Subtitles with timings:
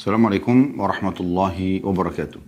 [0.00, 2.40] Assalamualaikum warahmatullahi wabarakatuh.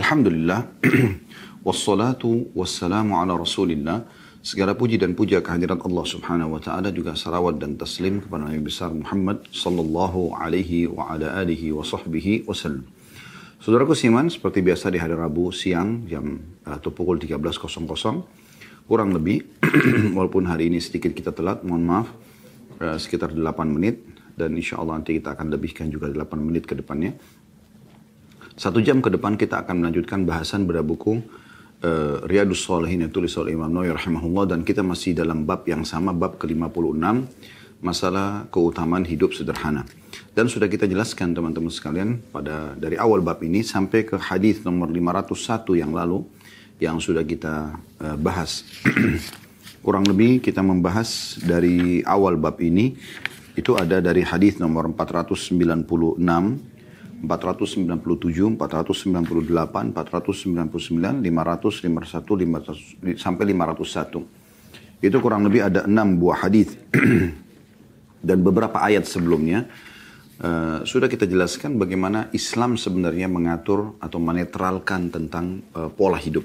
[0.00, 0.64] Alhamdulillah.
[1.68, 4.08] Wassalatu wassalamu ala rasulillah.
[4.40, 8.64] Segala puji dan puja kehadirat Allah subhanahu wa ta'ala juga salawat dan taslim kepada Nabi
[8.64, 12.88] besar Muhammad sallallahu alaihi wa ala alihi wa sahbihi wasallam.
[13.60, 17.76] Saudaraku Siman, seperti biasa di hari Rabu siang jam atau pukul 13.00
[18.88, 19.44] kurang lebih
[20.16, 22.08] walaupun hari ini sedikit kita telat, mohon maaf
[22.80, 24.02] eh, sekitar 8 menit
[24.36, 27.16] dan insya Allah nanti kita akan lebihkan juga 8 menit ke depannya.
[28.56, 31.20] Satu jam ke depan kita akan melanjutkan bahasan pada buku
[31.84, 35.84] uh, Riyadus Salihin yang tulis oleh Imam Nawawi rahimahullah dan kita masih dalam bab yang
[35.84, 37.04] sama bab ke-56
[37.84, 39.84] masalah keutamaan hidup sederhana.
[40.32, 44.88] Dan sudah kita jelaskan teman-teman sekalian pada dari awal bab ini sampai ke hadis nomor
[44.88, 46.24] 501 yang lalu
[46.80, 48.64] yang sudah kita uh, bahas.
[49.86, 52.98] Kurang lebih kita membahas dari awal bab ini
[53.54, 55.54] itu ada dari hadis nomor 496,
[57.22, 65.06] 497, 498, 499, 500, 501, 500, sampai 501.
[65.06, 66.74] Itu kurang lebih ada enam buah hadis
[68.26, 69.70] dan beberapa ayat sebelumnya
[70.42, 76.42] uh, sudah kita jelaskan bagaimana Islam sebenarnya mengatur atau menetralkan tentang uh, pola hidup.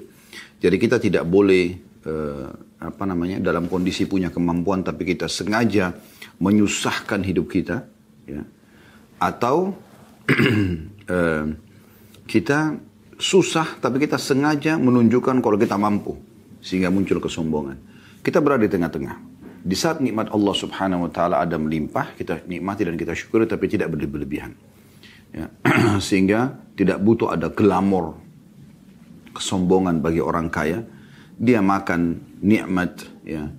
[0.62, 1.74] Jadi kita tidak boleh
[2.06, 5.94] uh, apa namanya dalam kondisi punya kemampuan tapi kita sengaja
[6.42, 7.86] menyusahkan hidup kita,
[8.26, 8.42] ya.
[9.22, 9.78] atau
[11.14, 11.44] eh,
[12.26, 12.58] kita
[13.22, 16.18] susah tapi kita sengaja menunjukkan kalau kita mampu
[16.58, 17.78] sehingga muncul kesombongan.
[18.22, 19.16] Kita berada di tengah-tengah.
[19.62, 23.70] Di saat nikmat Allah Subhanahu wa taala ada melimpah, kita nikmati dan kita syukuri tapi
[23.70, 24.54] tidak berlebihan.
[25.30, 25.46] Ya.
[26.06, 28.18] sehingga tidak butuh ada glamor
[29.34, 30.82] kesombongan bagi orang kaya.
[31.42, 33.50] Dia makan nikmat ya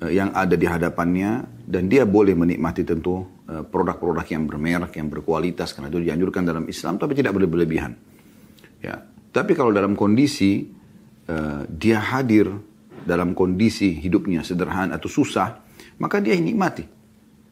[0.00, 5.12] eh, yang ada di hadapannya dan dia boleh menikmati tentu eh, produk-produk yang bermerek, yang
[5.12, 7.92] berkualitas karena itu dianjurkan dalam Islam tapi tidak boleh berlebihan.
[8.80, 9.04] Ya.
[9.34, 10.62] Tapi kalau dalam kondisi
[11.26, 12.54] uh, dia hadir
[13.02, 15.58] dalam kondisi hidupnya sederhana atau susah,
[15.98, 16.86] maka dia nikmati.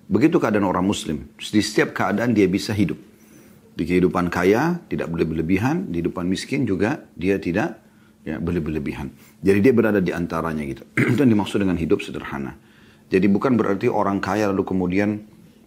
[0.07, 1.27] Begitu keadaan orang muslim.
[1.35, 3.03] Di setiap keadaan dia bisa hidup.
[3.75, 7.82] Di kehidupan kaya tidak boleh berlebihan, di kehidupan miskin juga dia tidak
[8.27, 9.11] ya, berlebihan.
[9.43, 10.83] Jadi dia berada di antaranya gitu.
[11.19, 12.55] Dan dimaksud dengan hidup sederhana.
[13.13, 15.21] Jadi bukan berarti orang kaya lalu kemudian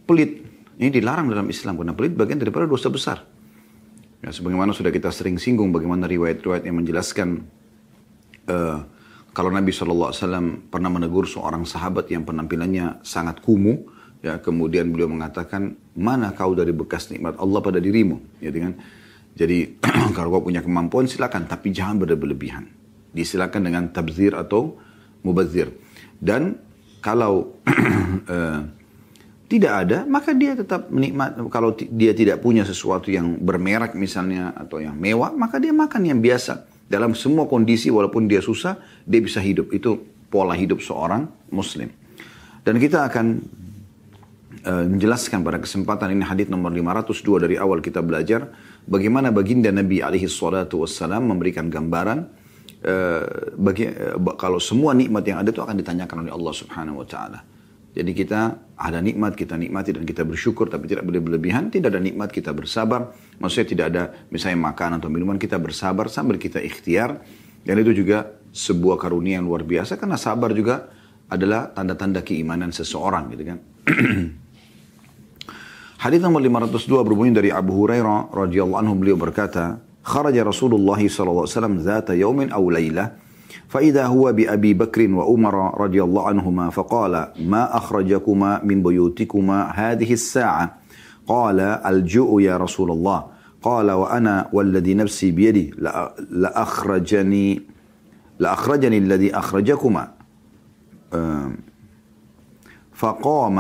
[0.10, 0.42] pelit.
[0.76, 3.24] Ini dilarang dalam Islam karena pelit bagian daripada dosa besar.
[4.26, 7.46] Ya, sebagaimana sudah kita sering singgung bagaimana riwayat-riwayat yang menjelaskan
[8.50, 8.82] uh,
[9.36, 10.16] kalau Nabi SAW
[10.72, 13.84] pernah menegur seorang sahabat yang penampilannya sangat kumuh,
[14.24, 18.80] ya kemudian beliau mengatakan mana kau dari bekas nikmat Allah pada dirimu, ya kan?
[19.36, 19.78] Jadi
[20.16, 22.66] kalau kau punya kemampuan silakan, tapi jangan berlebihan.
[23.12, 24.80] Disilakan dengan tabzir atau
[25.24, 25.72] mubazir.
[26.16, 26.56] Dan
[27.04, 28.60] kalau uh,
[29.52, 31.38] tidak ada, maka dia tetap menikmat.
[31.52, 36.20] Kalau dia tidak punya sesuatu yang bermerek misalnya atau yang mewah, maka dia makan yang
[36.24, 36.66] biasa.
[36.86, 39.74] Dalam semua kondisi walaupun dia susah, dia bisa hidup.
[39.76, 40.02] Itu
[40.32, 41.92] pola hidup seorang muslim.
[42.66, 43.26] Dan kita akan
[44.66, 48.50] uh, menjelaskan pada kesempatan ini hadis nomor 502 dari awal kita belajar
[48.86, 52.46] bagaimana baginda Nabi alaihi salatu wassalam memberikan gambaran
[52.86, 57.08] Uh, bagi uh, kalau semua nikmat yang ada itu akan ditanyakan oleh Allah Subhanahu wa
[57.10, 57.42] taala.
[57.98, 61.74] Jadi kita ada nikmat kita nikmati dan kita bersyukur tapi tidak boleh berlebihan.
[61.74, 63.10] Tidak ada nikmat kita bersabar.
[63.42, 67.26] Maksudnya tidak ada misalnya makan atau minuman kita bersabar sambil kita ikhtiar.
[67.66, 70.86] Dan itu juga sebuah karunia yang luar biasa karena sabar juga
[71.26, 73.58] adalah tanda-tanda keimanan seseorang gitu kan.
[76.06, 81.76] Hadis nomor 520 dari Abu Hurairah radhiyallahu anhu beliau berkata, "Kharaja Rasulullah sallallahu alaihi wasallam
[81.82, 83.18] zata yaumin aw lailah,
[83.66, 89.74] fa idza huwa bi Abi Bakr wa Umar radhiyallahu anhuma faqala, "Ma akhrajakuma min buyutikuma
[89.74, 90.78] hadhihi as-sa'a?"
[91.26, 93.34] Qala, "Al-ju'u ya Rasulullah."
[93.66, 95.74] قال وأنا والذي نفسي بيدي
[96.30, 97.48] لأخرجني
[98.38, 100.04] لأخرجني الذي أخرجكما
[102.94, 103.58] فقام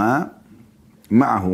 [1.09, 1.45] معه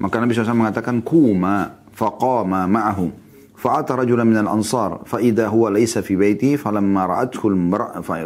[0.00, 3.12] Maka Nabi SAW mengatakan kuma faqama ma'ahu
[3.60, 7.52] fa'ata rajulan minal ansar fa'idha huwa laysa fi bayti falamma ra'athu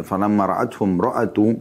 [0.07, 1.59] falamma ra'athu imra'atu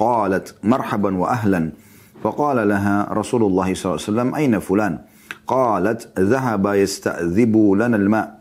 [0.00, 1.76] qalat marhaban wa ahlan
[2.20, 4.98] فقال لها رسول الله صلى الله عليه وسلم أين فلان
[5.46, 8.39] قالت ذهب يستأذب لنا الماء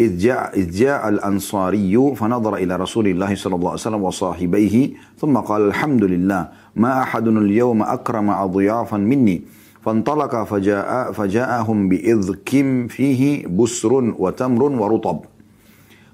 [0.00, 5.36] إذ جاء, إذ جاء الأنصاري فنظر إلى رسول الله صلى الله عليه وسلم وصاحبيه ثم
[5.36, 9.42] قال الحمد لله ما أحد اليوم أكرم أضيافا مني.
[9.82, 12.50] فانطلق فجاء فجاءهم بإذك
[12.88, 15.20] فيه بسر وتمر ورطب.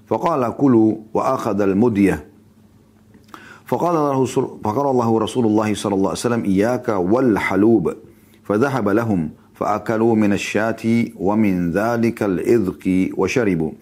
[0.06, 2.26] فقال كلوا وأخذ المدية.
[3.66, 4.24] فقال له
[4.64, 7.94] فقال الله رسول الله صلى الله عليه وسلم إياك والحلوب.
[8.44, 13.72] فذهب لهم فأكلوا من الشاة ومن ذلك الإذك وشربوا.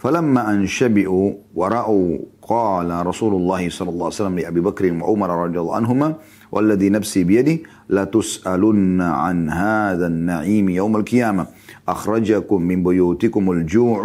[0.00, 2.08] فلما أن شبعوا ورأوا
[2.42, 6.08] قال رسول الله صلى الله عليه وسلم لأبي بكر وعمر رضي الله عنهما
[6.52, 7.58] والذي نفسي بيده
[7.92, 11.46] لتسألن عن هذا النعيم يوم القيامة.
[11.88, 14.02] أخرجكم من بيوتكم الجوع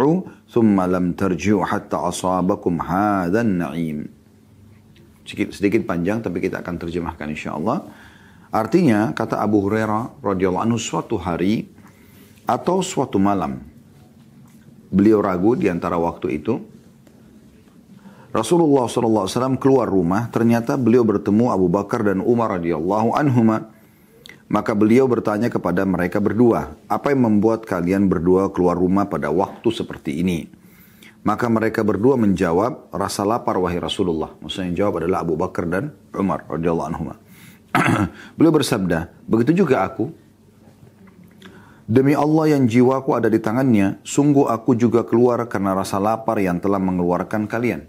[0.52, 3.98] ثم لم ترجعوا حتى أصابكم هذا النعيم.
[5.26, 7.82] sedikit panjang tapi kita akan terjemahkan insya Allah.
[8.50, 11.66] Artinya kata Abu Hurairah radhiyallahu anhu suatu hari
[12.46, 13.58] atau suatu malam
[14.86, 16.62] beliau ragu di antara waktu itu
[18.36, 23.72] Rasulullah SAW keluar rumah, ternyata beliau bertemu Abu Bakar dan Umar radhiyallahu anhuma.
[24.46, 29.64] Maka beliau bertanya kepada mereka berdua, apa yang membuat kalian berdua keluar rumah pada waktu
[29.72, 30.52] seperti ini?
[31.24, 34.36] Maka mereka berdua menjawab, rasa lapar wahai Rasulullah.
[34.38, 37.16] Maksudnya yang jawab adalah Abu Bakar dan Umar radhiyallahu anhu.
[38.36, 40.12] Beliau bersabda, begitu juga aku.
[41.86, 46.58] Demi Allah yang jiwaku ada di tangannya, sungguh aku juga keluar karena rasa lapar yang
[46.58, 47.86] telah mengeluarkan kalian.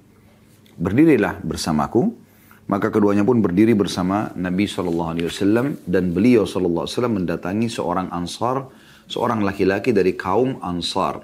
[0.77, 2.13] Berdirilah bersamaku.
[2.67, 5.15] Maka keduanya pun berdiri bersama Nabi SAW
[5.87, 8.67] dan beliau SAW mendatangi seorang ansar,
[9.07, 11.23] seorang laki-laki dari kaum ansar.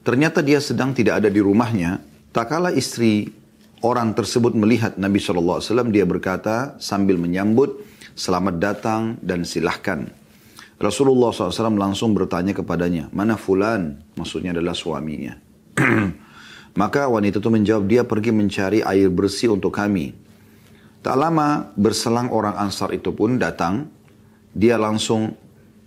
[0.00, 2.00] Ternyata dia sedang tidak ada di rumahnya.
[2.32, 3.28] Tak kala istri
[3.82, 7.82] orang tersebut melihat Nabi SAW, dia berkata sambil menyambut,
[8.18, 10.10] selamat datang dan silahkan.
[10.78, 13.98] Rasulullah SAW langsung bertanya kepadanya, mana fulan?
[14.14, 15.34] Maksudnya adalah suaminya.
[16.80, 20.14] Maka wanita itu menjawab, dia pergi mencari air bersih untuk kami.
[21.02, 23.90] Tak lama berselang orang ansar itu pun datang,
[24.54, 25.34] dia langsung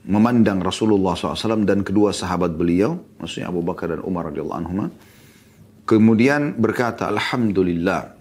[0.08, 4.92] memandang Rasulullah SAW dan kedua sahabat beliau, maksudnya Abu Bakar dan Umar radhiyallahu anhu,
[5.86, 8.16] kemudian berkata, Alhamdulillah,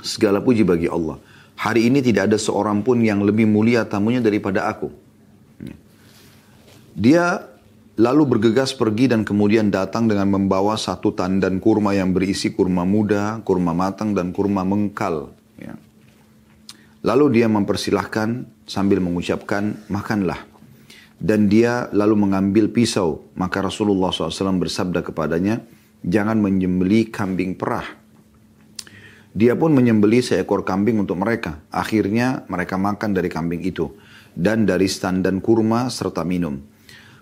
[0.00, 1.20] segala puji bagi Allah.
[1.54, 4.90] Hari ini tidak ada seorang pun yang lebih mulia tamunya daripada aku.
[6.94, 7.42] Dia
[7.94, 13.42] lalu bergegas pergi dan kemudian datang dengan membawa satu tandan kurma yang berisi kurma muda,
[13.46, 15.30] kurma matang, dan kurma mengkal.
[15.58, 15.74] Ya.
[17.06, 20.54] Lalu dia mempersilahkan sambil mengucapkan, makanlah
[21.24, 23.24] dan dia lalu mengambil pisau.
[23.38, 25.62] Maka Rasulullah SAW bersabda kepadanya,
[26.04, 27.88] jangan menyembeli kambing perah.
[29.34, 31.58] Dia pun menyembeli seekor kambing untuk mereka.
[31.74, 33.90] Akhirnya mereka makan dari kambing itu.
[34.30, 36.60] Dan dari standan kurma serta minum.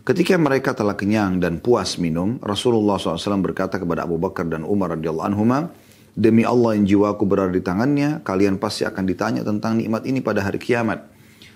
[0.02, 4.98] Ketika mereka telah kenyang dan puas minum, Rasulullah SAW berkata kepada Abu Bakar dan Umar
[4.98, 5.72] radhiyallahu anhuma,
[6.12, 10.44] Demi Allah yang jiwaku berada di tangannya, kalian pasti akan ditanya tentang nikmat ini pada
[10.44, 11.08] hari kiamat.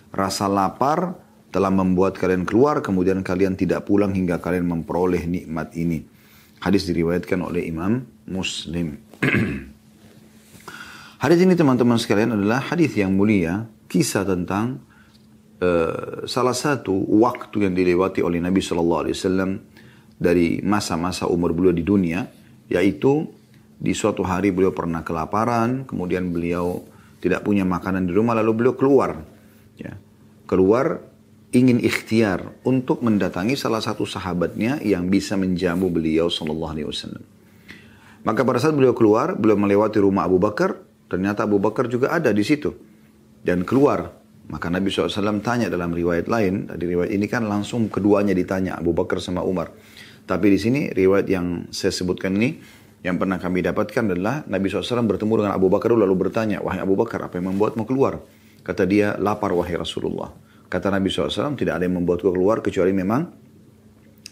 [0.09, 1.13] Rasa lapar
[1.53, 6.16] telah membuat kalian keluar, kemudian kalian tidak pulang hingga kalian memperoleh nikmat ini.
[6.61, 8.97] Hadis diriwayatkan oleh Imam Muslim.
[11.23, 14.81] hadis ini teman-teman sekalian adalah hadis yang mulia, kisah tentang
[15.61, 19.51] uh, salah satu waktu yang dilewati oleh Nabi Shallallahu Alaihi Wasallam
[20.17, 22.25] dari masa-masa umur beliau di dunia,
[22.73, 23.29] yaitu
[23.77, 26.81] di suatu hari beliau pernah kelaparan, kemudian beliau
[27.21, 29.21] tidak punya makanan di rumah, lalu beliau keluar,
[29.77, 29.93] ya,
[30.49, 31.05] keluar
[31.57, 37.25] ingin ikhtiar untuk mendatangi salah satu sahabatnya yang bisa menjamu beliau sallallahu alaihi wasallam.
[38.29, 40.77] Maka pada saat beliau keluar, beliau melewati rumah Abu Bakar,
[41.09, 42.77] ternyata Abu Bakar juga ada di situ.
[43.41, 44.13] Dan keluar,
[44.53, 48.93] maka Nabi SAW tanya dalam riwayat lain, di riwayat ini kan langsung keduanya ditanya, Abu
[48.93, 49.73] Bakar sama Umar.
[50.27, 52.59] Tapi di sini riwayat yang saya sebutkan ini,
[53.07, 56.99] yang pernah kami dapatkan adalah Nabi SAW bertemu dengan Abu Bakar lalu bertanya, wahai Abu
[56.99, 58.19] Bakar, apa yang membuatmu keluar?
[58.67, 60.35] Kata dia, lapar wahai Rasulullah.
[60.67, 63.47] Kata Nabi SAW, tidak ada yang membuatku keluar kecuali memang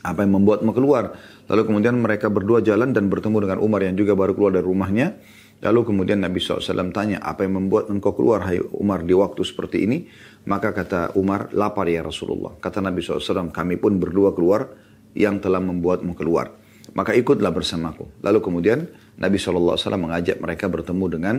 [0.05, 1.17] apa yang membuatmu keluar.
[1.49, 5.17] Lalu kemudian mereka berdua jalan dan bertemu dengan Umar yang juga baru keluar dari rumahnya.
[5.65, 9.89] Lalu kemudian Nabi SAW tanya, apa yang membuat engkau keluar hai Umar di waktu seperti
[9.89, 10.05] ini?
[10.45, 12.53] Maka kata Umar, lapar ya Rasulullah.
[12.61, 14.69] Kata Nabi SAW, kami pun berdua keluar
[15.17, 16.53] yang telah membuatmu keluar.
[16.93, 18.21] Maka ikutlah bersamaku.
[18.21, 18.85] Lalu kemudian
[19.17, 21.37] Nabi SAW mengajak mereka bertemu dengan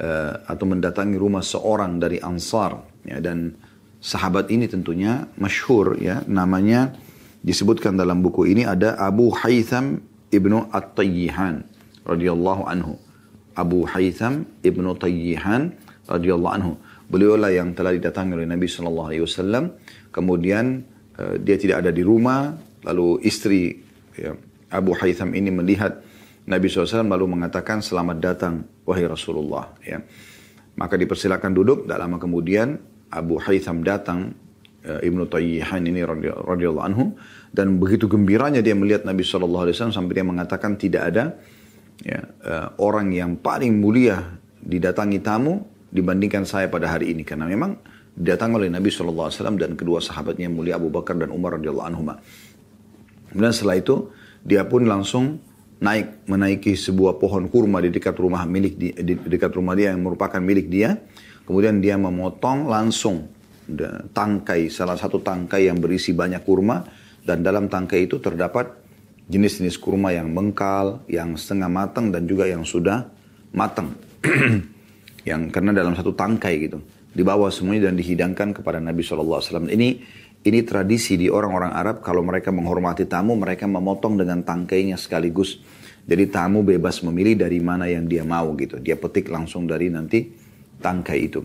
[0.00, 3.04] uh, atau mendatangi rumah seorang dari Ansar.
[3.04, 3.52] Ya, dan
[3.98, 6.94] Sahabat ini tentunya masyhur ya, namanya
[7.42, 11.66] disebutkan dalam buku ini ada Abu Haytham ibnu At-Tayyihan
[12.06, 12.94] radhiyallahu anhu.
[13.58, 15.74] Abu Haytham ibnu Tayyihan
[16.06, 16.72] radhiyallahu anhu.
[17.10, 19.74] Beliau lah yang telah didatangi oleh Nabi sallallahu alaihi wasallam.
[20.14, 20.86] Kemudian
[21.18, 22.54] uh, dia tidak ada di rumah,
[22.86, 23.82] lalu istri
[24.14, 24.38] ya,
[24.70, 26.06] Abu Haytham ini melihat
[26.48, 30.00] Nabi SAW lalu mengatakan selamat datang wahai Rasulullah ya.
[30.80, 34.36] Maka dipersilakan duduk, tak lama kemudian Abu Haytham datang
[34.84, 37.16] uh, Ibnu Tayyihan ini radhiyallahu anhu
[37.52, 41.24] dan begitu gembiranya dia melihat Nabi Shallallahu alaihi wasallam sampai dia mengatakan tidak ada
[42.04, 47.80] ya, uh, orang yang paling mulia didatangi tamu dibandingkan saya pada hari ini karena memang
[48.18, 52.02] datang oleh Nabi SAW dan kedua sahabatnya mulia Abu Bakar dan Umar radhiyallahu anhu.
[53.30, 54.10] Kemudian setelah itu
[54.42, 55.38] dia pun langsung
[55.78, 60.02] naik menaiki sebuah pohon kurma di dekat rumah milik di, di dekat rumah dia yang
[60.02, 60.98] merupakan milik dia.
[61.48, 63.24] Kemudian dia memotong langsung
[64.12, 66.84] tangkai salah satu tangkai yang berisi banyak kurma
[67.24, 68.68] dan dalam tangkai itu terdapat
[69.32, 73.08] jenis-jenis kurma yang mengkal, yang setengah matang dan juga yang sudah
[73.56, 73.96] matang.
[75.28, 76.84] yang karena dalam satu tangkai gitu.
[77.16, 79.68] Dibawa semuanya dan dihidangkan kepada Nabi SAW.
[79.72, 79.88] Ini
[80.44, 85.64] ini tradisi di orang-orang Arab kalau mereka menghormati tamu mereka memotong dengan tangkainya sekaligus.
[86.08, 88.80] Jadi tamu bebas memilih dari mana yang dia mau gitu.
[88.80, 90.37] Dia petik langsung dari nanti
[90.82, 91.44] tangkai itu.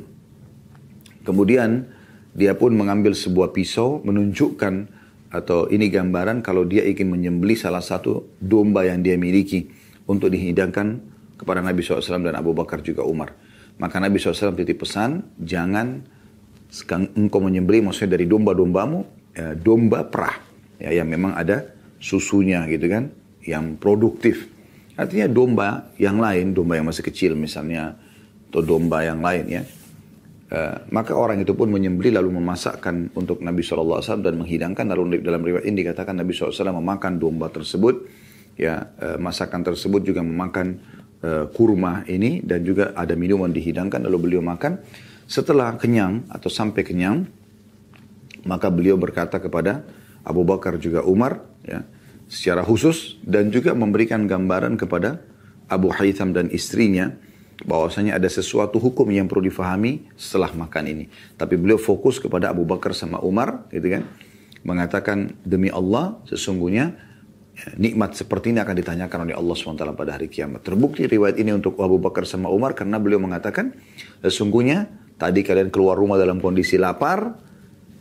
[1.24, 1.88] Kemudian
[2.34, 4.90] dia pun mengambil sebuah pisau menunjukkan
[5.34, 9.66] atau ini gambaran kalau dia ingin menyembeli salah satu domba yang dia miliki
[10.06, 11.02] untuk dihidangkan
[11.40, 13.34] kepada Nabi SAW dan Abu Bakar juga Umar.
[13.82, 16.06] Maka Nabi SAW titip pesan, jangan
[17.18, 19.00] engkau menyembeli maksudnya dari domba-dombamu,
[19.34, 20.38] ya, domba perah.
[20.78, 23.10] Ya, yang memang ada susunya gitu kan,
[23.42, 24.50] yang produktif.
[24.94, 27.98] Artinya domba yang lain, domba yang masih kecil misalnya,
[28.54, 29.66] atau domba yang lain ya.
[30.54, 34.86] Uh, maka orang itu pun menyembeli lalu memasakkan untuk Nabi SAW dan menghidangkan.
[34.86, 38.06] Lalu dalam riwayat ini dikatakan Nabi SAW memakan domba tersebut.
[38.54, 40.78] Ya, uh, masakan tersebut juga memakan
[41.26, 44.78] uh, kurma ini dan juga ada minuman dihidangkan lalu beliau makan.
[45.26, 47.26] Setelah kenyang atau sampai kenyang,
[48.46, 49.82] maka beliau berkata kepada
[50.22, 51.82] Abu Bakar juga Umar, ya,
[52.30, 55.18] secara khusus dan juga memberikan gambaran kepada
[55.66, 57.10] Abu Haytham dan istrinya
[57.64, 61.06] bahwasanya ada sesuatu hukum yang perlu difahami setelah makan ini.
[61.36, 64.04] Tapi beliau fokus kepada Abu Bakar sama Umar, gitu kan?
[64.64, 66.96] Mengatakan demi Allah sesungguhnya
[67.56, 70.64] ya, nikmat seperti ini akan ditanyakan oleh Allah SWT pada hari kiamat.
[70.64, 73.76] Terbukti riwayat ini untuk Abu Bakar sama Umar karena beliau mengatakan
[74.24, 77.38] sesungguhnya Tadi kalian keluar rumah dalam kondisi lapar,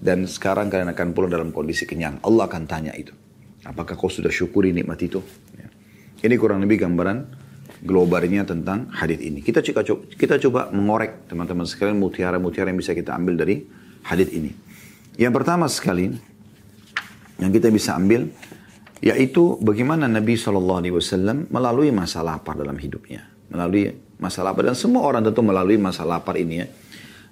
[0.03, 2.19] dan sekarang kalian akan pulang dalam kondisi kenyang.
[2.25, 3.15] Allah akan tanya itu.
[3.63, 5.23] Apakah kau sudah syukuri nikmat itu?
[5.55, 5.71] Ya.
[6.27, 7.42] Ini kurang lebih gambaran
[7.83, 9.43] globalnya tentang hadis ini.
[9.43, 13.67] Kita coba, kita coba mengorek teman-teman sekalian mutiara-mutiara yang bisa kita ambil dari
[14.07, 14.55] hadis ini.
[15.19, 16.15] Yang pertama sekali
[17.43, 18.31] yang kita bisa ambil
[19.03, 23.27] yaitu bagaimana Nabi SAW melalui masa lapar dalam hidupnya.
[23.51, 23.91] Melalui
[24.23, 26.67] masa lapar dan semua orang tentu melalui masa lapar ini ya.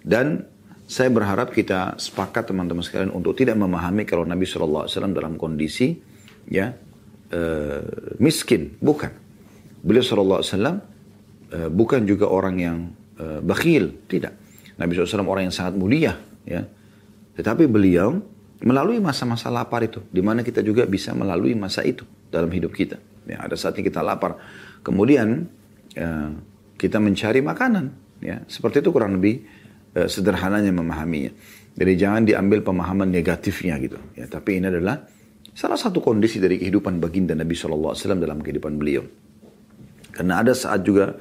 [0.02, 0.42] Dan
[0.90, 5.94] saya berharap kita sepakat teman-teman sekalian untuk tidak memahami kalau Nabi SAW dalam kondisi
[6.50, 6.74] ya
[7.30, 9.29] uh, miskin, bukan.
[9.80, 12.78] Beliau SAW uh, bukan juga orang yang
[13.16, 14.36] uh, bakhil, tidak.
[14.76, 16.64] Nabi SAW orang yang sangat mulia, ya.
[17.36, 18.20] Tetapi beliau
[18.60, 23.00] melalui masa-masa lapar itu, di mana kita juga bisa melalui masa itu dalam hidup kita.
[23.24, 24.36] Ya, ada saatnya kita lapar,
[24.84, 25.48] kemudian
[25.96, 26.30] uh,
[26.76, 28.44] kita mencari makanan, ya.
[28.48, 29.60] Seperti itu kurang lebih
[29.90, 31.34] Eh, sederhananya memahaminya.
[31.74, 33.98] Jadi jangan diambil pemahaman negatifnya gitu.
[34.14, 35.02] Ya, tapi ini adalah
[35.50, 39.02] salah satu kondisi dari kehidupan baginda Nabi SAW dalam kehidupan beliau.
[40.10, 41.18] Karena ada saat juga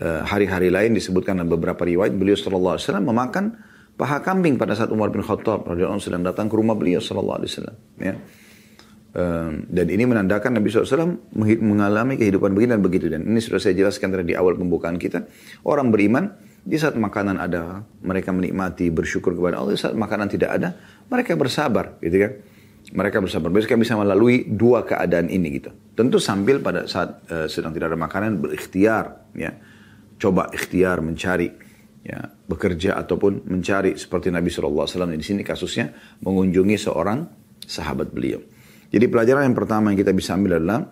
[0.00, 3.56] eh, hari-hari lain disebutkan dalam beberapa riwayat beliau SAW memakan
[4.00, 7.44] paha kambing pada saat Umar bin Khattab radhiyallahu sedang datang ke rumah beliau SAW.
[8.00, 8.16] Ya.
[9.10, 13.10] Um, dan ini menandakan Nabi SAW mengalami kehidupan begini dan begitu.
[13.10, 15.26] Dan ini sudah saya jelaskan tadi di awal pembukaan kita.
[15.66, 16.30] Orang beriman
[16.62, 19.74] di saat makanan ada, mereka menikmati, bersyukur kepada Allah.
[19.74, 20.78] Di saat makanan tidak ada,
[21.10, 22.32] mereka bersabar, gitu kan?
[22.90, 23.48] Mereka bersabar.
[23.54, 25.70] Mereka bisa melalui dua keadaan ini, gitu.
[25.94, 29.54] Tentu sambil pada saat uh, sedang tidak ada makanan berikhtiar, ya,
[30.18, 31.54] coba ikhtiar mencari,
[32.02, 32.18] ya,
[32.50, 35.94] bekerja ataupun mencari seperti Nabi SAW di sini kasusnya
[36.26, 37.18] mengunjungi seorang
[37.62, 38.42] sahabat beliau.
[38.90, 40.82] Jadi pelajaran yang pertama yang kita bisa ambil adalah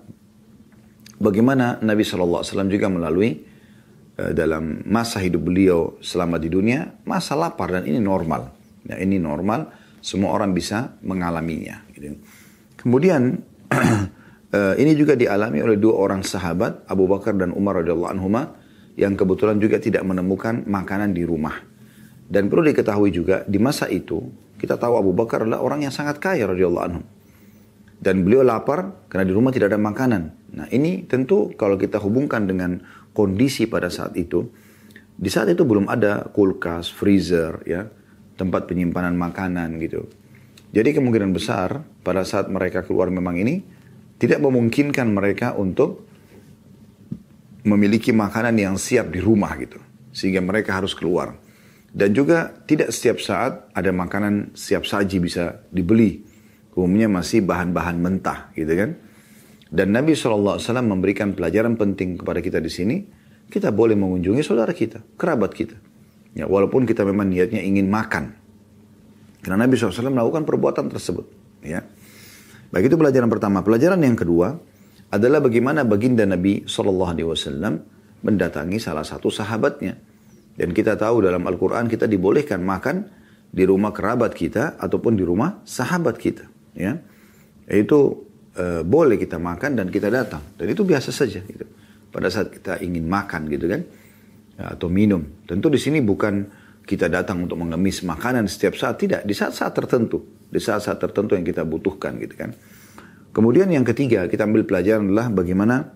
[1.19, 3.49] bagaimana Nabi SAW juga melalui
[4.19, 8.51] Eh, dalam masa hidup beliau selama di dunia, masa lapar dan ini normal.
[8.83, 9.71] Ya, ini normal,
[10.03, 11.87] semua orang bisa mengalaminya.
[11.99, 12.17] Gitu.
[12.79, 13.43] Kemudian
[14.57, 18.31] eh, ini juga dialami oleh dua orang sahabat, Abu Bakar dan Umar radhiyallahu anhu
[18.99, 21.59] yang kebetulan juga tidak menemukan makanan di rumah.
[22.29, 24.21] Dan perlu diketahui juga di masa itu
[24.59, 27.03] kita tahu Abu Bakar adalah orang yang sangat kaya radhiyallahu anhu.
[27.99, 30.23] Dan beliau lapar karena di rumah tidak ada makanan.
[30.55, 32.83] Nah ini tentu kalau kita hubungkan dengan
[33.15, 34.51] kondisi pada saat itu,
[35.19, 37.91] di saat itu belum ada kulkas, freezer, ya,
[38.39, 40.07] tempat penyimpanan makanan gitu.
[40.69, 43.65] Jadi kemungkinan besar pada saat mereka keluar memang ini
[44.21, 46.05] tidak memungkinkan mereka untuk
[47.65, 49.81] memiliki makanan yang siap di rumah gitu.
[50.13, 51.37] Sehingga mereka harus keluar.
[51.89, 56.21] Dan juga tidak setiap saat ada makanan siap saji bisa dibeli.
[56.79, 58.95] Umumnya masih bahan-bahan mentah gitu kan.
[59.69, 62.97] Dan Nabi SAW memberikan pelajaran penting kepada kita di sini.
[63.49, 65.75] Kita boleh mengunjungi saudara kita, kerabat kita.
[66.37, 68.38] Ya, walaupun kita memang niatnya ingin makan.
[69.43, 71.27] Karena Nabi SAW melakukan perbuatan tersebut.
[71.63, 71.87] Ya.
[72.69, 73.65] Baik itu pelajaran pertama.
[73.65, 74.59] Pelajaran yang kedua
[75.09, 77.17] adalah bagaimana baginda Nabi SAW
[78.21, 79.97] mendatangi salah satu sahabatnya.
[80.59, 83.07] Dan kita tahu dalam Al-Quran kita dibolehkan makan
[83.49, 86.45] di rumah kerabat kita ataupun di rumah sahabat kita.
[86.75, 86.99] Ya,
[87.71, 88.27] Itu
[88.59, 90.43] e, boleh kita makan dan kita datang.
[90.59, 91.41] Dan itu biasa saja.
[91.41, 91.65] Gitu.
[92.11, 93.87] Pada saat kita ingin makan gitu kan.
[94.59, 95.23] Atau minum.
[95.47, 96.43] Tentu di sini bukan
[96.89, 98.97] kita datang untuk mengemis makanan setiap saat.
[98.97, 99.29] Tidak.
[99.29, 100.25] Di saat-saat tertentu.
[100.49, 102.57] Di saat-saat tertentu yang kita butuhkan gitu kan.
[103.37, 105.93] Kemudian yang ketiga kita ambil pelajaran adalah bagaimana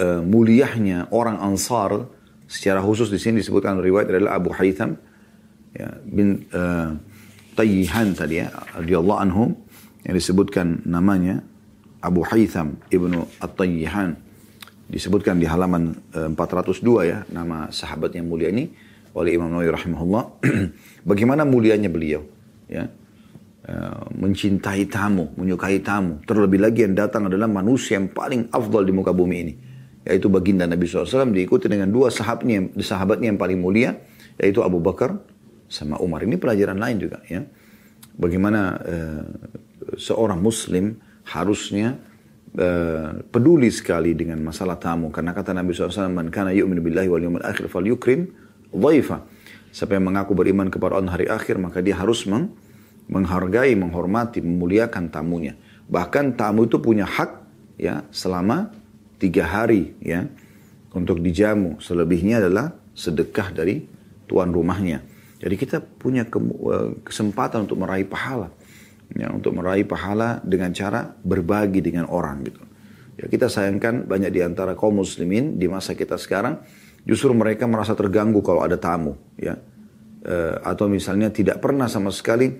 [0.00, 2.08] uh, muliahnya orang Ansar
[2.48, 4.96] secara khusus di sini disebutkan riwayat adalah Abu Haytham
[5.76, 6.96] ya, bin uh,
[7.56, 9.54] Tayyihan tadi ya radhiyallahu anhu
[10.08, 11.44] yang disebutkan namanya
[12.00, 14.14] Abu Haytham ibnu At-Tayyihan
[14.86, 18.70] disebutkan di halaman uh, eh, 402 ya nama sahabat yang mulia ini
[19.16, 20.24] oleh Imam Nawawi rahimahullah
[21.10, 22.22] bagaimana mulianya beliau
[22.68, 22.84] ya
[23.64, 28.92] uh, mencintai tamu menyukai tamu terlebih lagi yang datang adalah manusia yang paling afdal di
[28.92, 29.54] muka bumi ini
[30.06, 33.98] yaitu baginda Nabi SAW diikuti dengan dua sahabatnya, sahabatnya yang paling mulia
[34.38, 35.18] yaitu Abu Bakar
[35.66, 36.22] sama Umar.
[36.22, 37.42] Ini pelajaran lain juga ya.
[38.14, 39.26] Bagaimana uh,
[39.98, 40.94] seorang muslim
[41.26, 41.98] harusnya
[42.54, 47.26] uh, peduli sekali dengan masalah tamu karena kata Nabi SAW man kana yu'minu billahi wal
[47.26, 48.30] yawmil akhir falyukrim
[48.72, 49.26] dhaifa.
[49.70, 52.48] Siapa yang mengaku beriman kepada Allah hari akhir maka dia harus meng
[53.06, 55.54] menghargai, menghormati, memuliakan tamunya.
[55.86, 57.30] Bahkan tamu itu punya hak
[57.78, 58.74] ya selama
[59.22, 60.26] tiga hari ya
[60.90, 61.78] untuk dijamu.
[61.78, 63.86] Selebihnya adalah sedekah dari
[64.26, 65.04] tuan rumahnya.
[65.36, 68.50] Jadi kita punya eh, kesempatan untuk meraih pahala.
[69.14, 72.58] Ya, untuk meraih pahala dengan cara berbagi dengan orang gitu.
[73.14, 76.58] Ya, kita sayangkan banyak di antara kaum muslimin di masa kita sekarang
[77.06, 79.56] justru mereka merasa terganggu kalau ada tamu ya.
[80.26, 82.50] E, atau misalnya tidak pernah sama sekali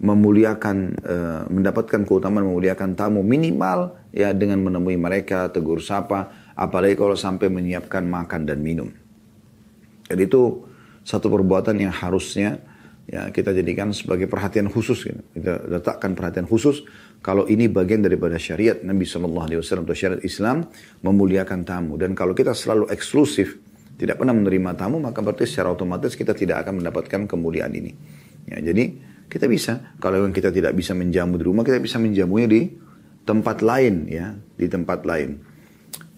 [0.00, 1.16] memuliakan e,
[1.52, 8.08] mendapatkan keutamaan memuliakan tamu minimal ya dengan menemui mereka tegur sapa apalagi kalau sampai menyiapkan
[8.08, 8.88] makan dan minum.
[10.08, 10.64] Jadi itu
[11.04, 12.58] satu perbuatan yang harusnya
[13.10, 15.20] ya kita jadikan sebagai perhatian khusus gitu.
[15.34, 16.86] kita letakkan perhatian khusus
[17.20, 20.70] kalau ini bagian daripada syariat Nabi Shallallahu Alaihi Wasallam atau syariat Islam
[21.02, 23.58] memuliakan tamu dan kalau kita selalu eksklusif
[24.00, 27.92] tidak pernah menerima tamu maka berarti secara otomatis kita tidak akan mendapatkan kemuliaan ini
[28.48, 29.94] ya, jadi kita bisa.
[30.02, 32.66] Kalau yang kita tidak bisa menjamu di rumah, kita bisa menjamunya di
[33.22, 35.38] tempat lain ya, di tempat lain.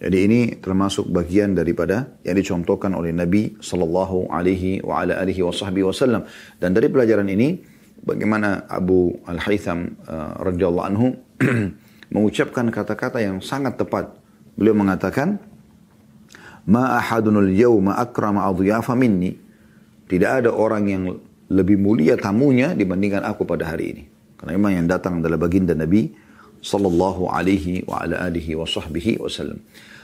[0.01, 6.27] Jadi ini termasuk bagian daripada yang dicontohkan oleh Nabi Sallallahu Alaihi Wasallam.
[6.59, 7.61] Dan dari pelajaran ini,
[8.03, 11.07] bagaimana Abu Al Haytham uh, radhiyallahu anhu
[12.13, 14.11] mengucapkan kata-kata yang sangat tepat.
[14.59, 15.39] Beliau mengatakan,
[16.69, 19.35] "Ma ahadunul yawma akrama adhiyafa minni."
[20.07, 21.03] Tidak ada orang yang
[21.49, 24.03] lebih mulia tamunya dibandingkan aku pada hari ini.
[24.37, 26.11] Karena memang yang datang adalah baginda Nabi
[26.63, 29.59] sallallahu alaihi wa ala alihi wa sahbihi wasallam.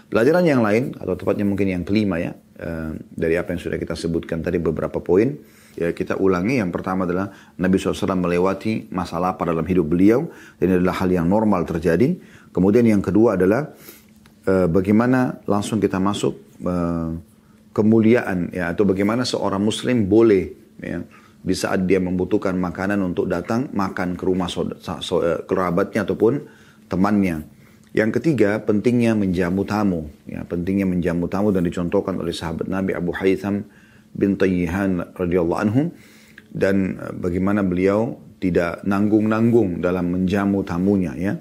[0.09, 3.93] Pelajaran yang lain atau tepatnya mungkin yang kelima ya uh, dari apa yang sudah kita
[3.93, 5.37] sebutkan tadi beberapa poin
[5.77, 7.29] ya kita ulangi yang pertama adalah
[7.61, 10.25] Nabi SAW melewati masalah pada dalam hidup beliau
[10.57, 12.17] ini adalah hal yang normal terjadi
[12.49, 13.69] kemudian yang kedua adalah
[14.49, 17.15] uh, bagaimana langsung kita masuk uh,
[17.75, 21.03] kemuliaan ya atau bagaimana seorang muslim boleh ya
[21.39, 24.67] di saat dia membutuhkan makanan untuk datang makan ke rumah so,
[24.99, 26.43] so, eh, kerabatnya ataupun
[26.91, 27.47] temannya.
[27.95, 30.11] Yang ketiga, pentingnya menjamu tamu.
[30.27, 33.65] Ya, pentingnya menjamu tamu dan dicontohkan oleh sahabat Nabi Abu Haytham
[34.13, 35.81] bin Tayyihan radhiyallahu anhu
[36.51, 41.33] dan eh, bagaimana beliau tidak nanggung-nanggung dalam menjamu tamunya ya.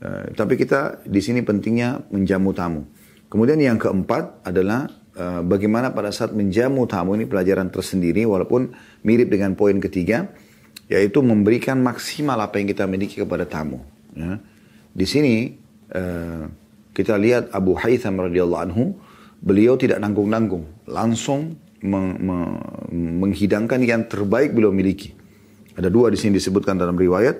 [0.00, 2.88] Uh, tapi kita di sini pentingnya menjamu tamu.
[3.30, 8.74] Kemudian yang keempat adalah uh, bagaimana pada saat menjamu tamu ini pelajaran tersendiri walaupun
[9.06, 10.26] mirip dengan poin ketiga,
[10.90, 13.86] yaitu memberikan maksimal apa yang kita miliki kepada tamu.
[14.18, 14.42] Ya.
[14.90, 15.54] Di sini
[15.94, 16.50] uh,
[16.90, 18.98] kita lihat Abu Haytham radhiyallahu anhu,
[19.38, 21.54] beliau tidak nanggung-nanggung, langsung
[21.86, 22.38] meng, me,
[22.90, 25.14] menghidangkan yang terbaik beliau miliki.
[25.78, 27.38] Ada dua di sini disebutkan dalam riwayat.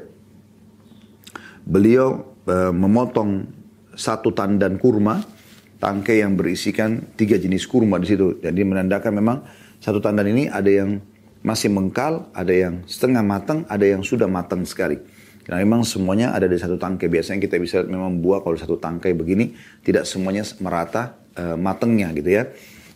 [1.67, 3.51] Beliau uh, memotong
[3.99, 5.40] satu tandan kurma,
[5.81, 8.39] tangkai yang berisikan tiga jenis kurma di situ.
[8.39, 9.39] Jadi menandakan memang
[9.81, 11.01] satu tandan ini ada yang
[11.41, 15.01] masih mengkal, ada yang setengah matang, ada yang sudah matang sekali.
[15.41, 17.09] Karena memang semuanya ada di satu tangkai.
[17.09, 22.29] Biasanya kita bisa memang buah kalau satu tangkai begini, tidak semuanya merata uh, matangnya gitu
[22.29, 22.45] ya.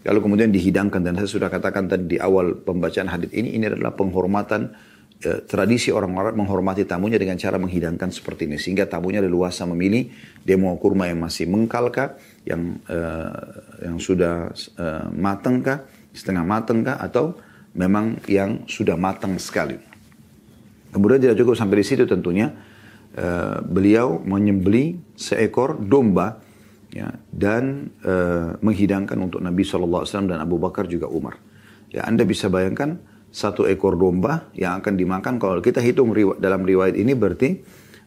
[0.05, 3.97] Lalu kemudian dihidangkan dan saya sudah katakan tadi di awal pembacaan hadis ini, ini adalah
[3.97, 4.77] penghormatan
[5.25, 8.61] uh, tradisi orang Arab menghormati tamunya dengan cara menghidangkan seperti ini.
[8.61, 10.13] Sehingga tamunya leluasa memilih
[10.45, 13.33] dia mau kurma yang masih mengkalkah, yang uh,
[13.81, 17.37] yang sudah uh, matang kah, setengah matang kah, atau
[17.75, 19.81] memang yang sudah matang sekali.
[20.93, 22.55] Kemudian tidak cukup sampai di situ tentunya
[23.19, 26.39] uh, beliau menyembeli seekor domba
[26.95, 31.41] ya, dan uh, menghidangkan untuk Nabi SAW dan Abu Bakar juga Umar.
[31.91, 33.03] Ya, Anda bisa bayangkan
[33.35, 37.59] satu ekor domba yang akan dimakan kalau kita hitung riwayat, dalam riwayat ini berarti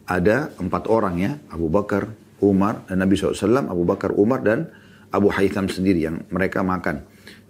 [0.08, 4.70] ada empat orang ya Abu Bakar, Umar Nabi SAW, Abu Bakar, Umar dan
[5.10, 7.02] Abu Haytham sendiri yang mereka makan.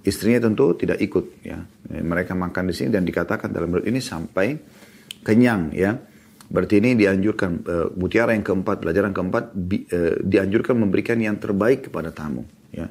[0.06, 1.58] Istrinya tentu tidak ikut ya.
[1.90, 4.56] Mereka makan di sini dan dikatakan dalam riwayat ini sampai
[5.26, 5.98] kenyang ya.
[6.48, 12.08] Berarti ini dianjurkan uh, mutiara yang keempat, pelajaran keempat uh, dianjurkan memberikan yang terbaik kepada
[12.08, 12.88] tamu ya.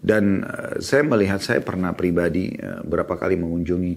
[0.00, 2.56] Dan uh, saya melihat saya pernah pribadi
[2.88, 3.92] berapa kali mengunjungi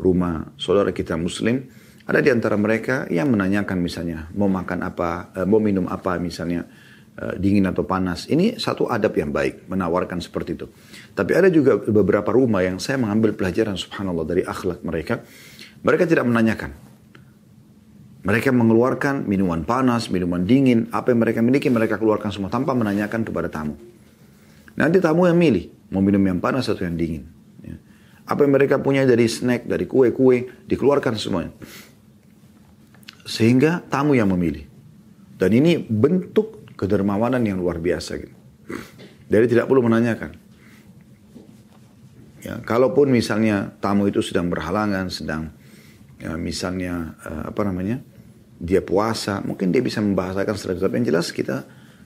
[0.00, 1.70] rumah saudara kita muslim
[2.02, 6.66] ada di antara mereka yang menanyakan misalnya mau makan apa, uh, mau minum apa misalnya
[7.18, 8.26] uh, dingin atau panas.
[8.26, 10.66] Ini satu adab yang baik menawarkan seperti itu.
[11.14, 15.22] Tapi ada juga beberapa rumah yang saya mengambil pelajaran subhanallah dari akhlak mereka.
[15.82, 16.74] Mereka tidak menanyakan.
[18.22, 23.26] Mereka mengeluarkan minuman panas, minuman dingin, apa yang mereka miliki mereka keluarkan semua tanpa menanyakan
[23.26, 23.74] kepada tamu.
[24.78, 27.26] Nanti tamu yang milih, mau minum yang panas atau yang dingin.
[27.66, 27.82] Ya.
[28.22, 31.50] Apa yang mereka punya dari snack, dari kue-kue, dikeluarkan semuanya.
[33.22, 34.66] Sehingga tamu yang memilih.
[35.38, 38.18] Dan ini bentuk kedermawanan yang luar biasa.
[38.18, 38.34] Gitu.
[39.30, 40.38] Jadi tidak perlu menanyakan.
[42.42, 45.54] Ya, kalaupun misalnya tamu itu sedang berhalangan, sedang
[46.18, 48.02] ya, misalnya uh, apa namanya,
[48.58, 50.92] dia puasa, mungkin dia bisa membahasakan secara tetap.
[50.98, 51.56] Yang jelas kita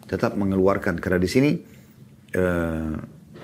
[0.04, 1.50] tetap mengeluarkan karena di sini
[2.36, 2.94] uh,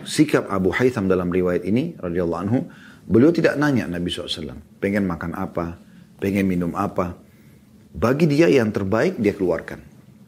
[0.04, 2.58] sikap Abu Haytham dalam riwayat ini radhiyallahu anhu,
[3.08, 5.80] beliau tidak nanya Nabi SAW, pengen makan apa,
[6.20, 7.18] pengen minum apa.
[7.92, 9.80] Bagi dia yang terbaik dia keluarkan.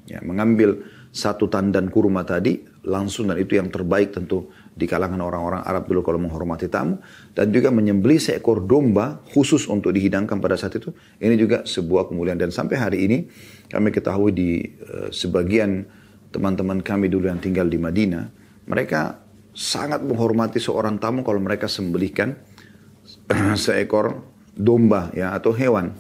[0.04, 5.64] Ya, mengambil satu tandan kurma tadi langsung dan itu yang terbaik tentu di kalangan orang-orang
[5.64, 7.00] Arab dulu kalau menghormati tamu.
[7.32, 10.92] Dan juga menyembeli seekor domba khusus untuk dihidangkan pada saat itu.
[11.16, 12.36] Ini juga sebuah kemuliaan.
[12.36, 13.18] Dan sampai hari ini
[13.72, 15.88] kami ketahui di uh, sebagian
[16.34, 18.26] teman-teman kami dulu yang tinggal di Madinah
[18.66, 19.22] mereka
[19.54, 22.34] sangat menghormati seorang tamu kalau mereka sembelihkan
[23.54, 25.94] seekor domba ya atau hewan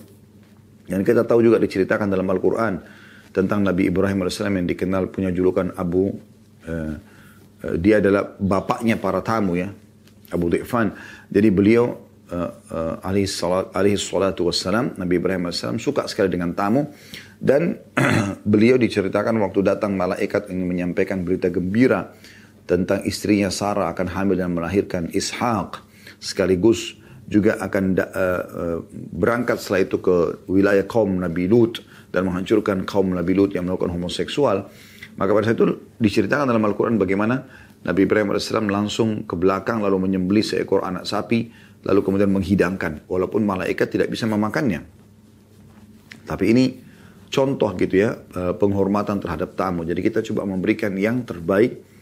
[0.84, 2.80] dan kita tahu juga diceritakan dalam Al-Quran
[3.34, 6.12] tentang Nabi Ibrahim AS yang dikenal punya julukan Abu
[6.68, 6.94] uh,
[7.64, 9.72] Eh, dia adalah bapaknya para tamu ya,
[10.28, 10.92] Abu Dhi'fan.
[11.32, 11.96] Jadi beliau
[12.28, 14.52] uh, uh, alaihi, salat, alaihi salatu
[15.00, 16.92] Nabi Ibrahim AS suka sekali dengan tamu.
[17.40, 17.76] Dan
[18.52, 22.12] beliau diceritakan waktu datang malaikat ingin menyampaikan berita gembira
[22.64, 25.84] tentang istrinya Sarah akan hamil dan melahirkan Ishak.
[26.20, 31.80] Sekaligus juga akan uh, uh, berangkat setelah itu ke wilayah kaum Nabi Lut
[32.12, 34.68] dan menghancurkan kaum Nabi Lut yang melakukan homoseksual.
[35.14, 37.46] Maka pada saat itu diceritakan dalam Al-Quran bagaimana
[37.84, 41.52] Nabi Ibrahim AS langsung ke belakang lalu menyembeli seekor anak sapi
[41.84, 44.84] lalu kemudian menghidangkan walaupun malaikat tidak bisa memakannya.
[46.24, 46.64] Tapi ini
[47.28, 49.84] contoh gitu ya eh, penghormatan terhadap tamu.
[49.84, 51.92] Jadi kita coba memberikan yang terbaik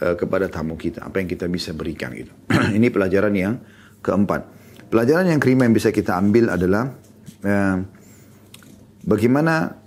[0.00, 2.32] kepada tamu kita apa yang kita bisa berikan gitu.
[2.76, 3.60] ini pelajaran yang
[4.00, 4.59] keempat.
[4.90, 6.90] Pelajaran yang kelima yang bisa kita ambil adalah
[7.46, 7.76] eh,
[9.06, 9.78] bagaimana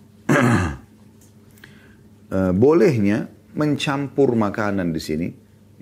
[2.32, 5.28] uh, bolehnya mencampur makanan di sini.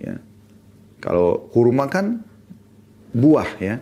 [0.01, 0.17] Ya.
[0.97, 2.25] Kalau kurma kan
[3.13, 3.77] buah ya.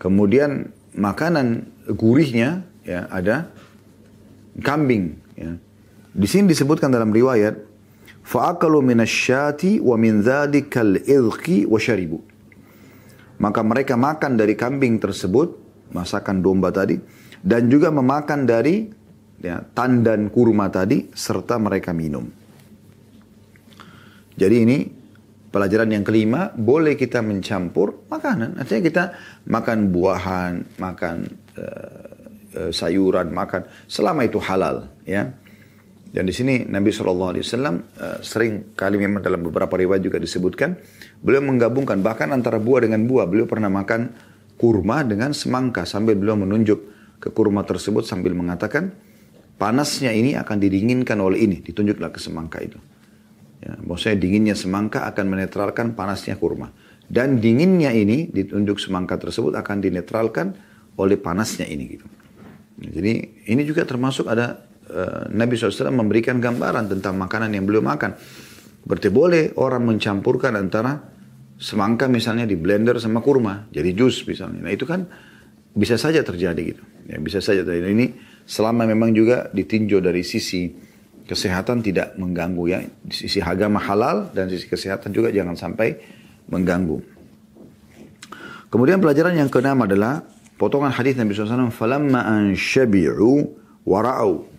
[0.00, 3.52] Kemudian makanan gurihnya ya ada
[4.64, 5.58] kambing ya.
[6.10, 7.54] Di sini disebutkan dalam riwayat
[8.24, 12.29] fa'akalu minasyati wa min dzadikal ilqi wa syaribu.
[13.40, 15.56] Maka mereka makan dari kambing tersebut,
[15.96, 17.00] masakan domba tadi,
[17.40, 18.84] dan juga memakan dari
[19.40, 22.28] ya, tandan kurma tadi serta mereka minum.
[24.36, 24.78] Jadi ini
[25.50, 28.60] pelajaran yang kelima, boleh kita mencampur makanan.
[28.60, 29.04] Artinya kita
[29.48, 31.16] makan buahan, makan
[31.56, 35.32] uh, sayuran, makan selama itu halal, ya.
[36.10, 40.18] Dan di sini Nabi Shallallahu Alaihi Wasallam uh, sering kali memang dalam beberapa riwayat juga
[40.18, 40.74] disebutkan
[41.22, 44.10] beliau menggabungkan bahkan antara buah dengan buah beliau pernah makan
[44.58, 46.78] kurma dengan semangka sambil beliau menunjuk
[47.22, 48.90] ke kurma tersebut sambil mengatakan
[49.60, 51.62] panasnya ini akan didinginkan oleh ini.
[51.62, 52.80] Ditunjuklah ke semangka itu.
[53.60, 56.72] Ya, maksudnya dinginnya semangka akan menetralkan panasnya kurma.
[57.06, 60.56] Dan dinginnya ini ditunjuk semangka tersebut akan dinetralkan
[60.96, 62.06] oleh panasnya ini gitu.
[62.80, 64.69] Jadi ini juga termasuk ada
[65.30, 68.16] Nabi SAW memberikan gambaran tentang makanan yang beliau makan.
[68.84, 70.98] Berarti boleh orang mencampurkan antara
[71.60, 73.68] semangka misalnya di blender sama kurma.
[73.70, 74.66] Jadi jus misalnya.
[74.66, 75.04] Nah itu kan
[75.76, 76.82] bisa saja terjadi gitu.
[77.06, 77.92] Ya, bisa saja terjadi.
[77.92, 78.06] Ini
[78.48, 80.72] selama memang juga ditinjau dari sisi
[81.30, 85.94] kesehatan tidak mengganggu ya sisi agama halal dan sisi kesehatan juga jangan sampai
[86.50, 86.98] mengganggu
[88.66, 90.26] kemudian pelajaran yang keenam adalah
[90.58, 93.46] potongan hadis Nabi SAW, "Falamma an syabi'u
[93.86, 94.49] wara'u."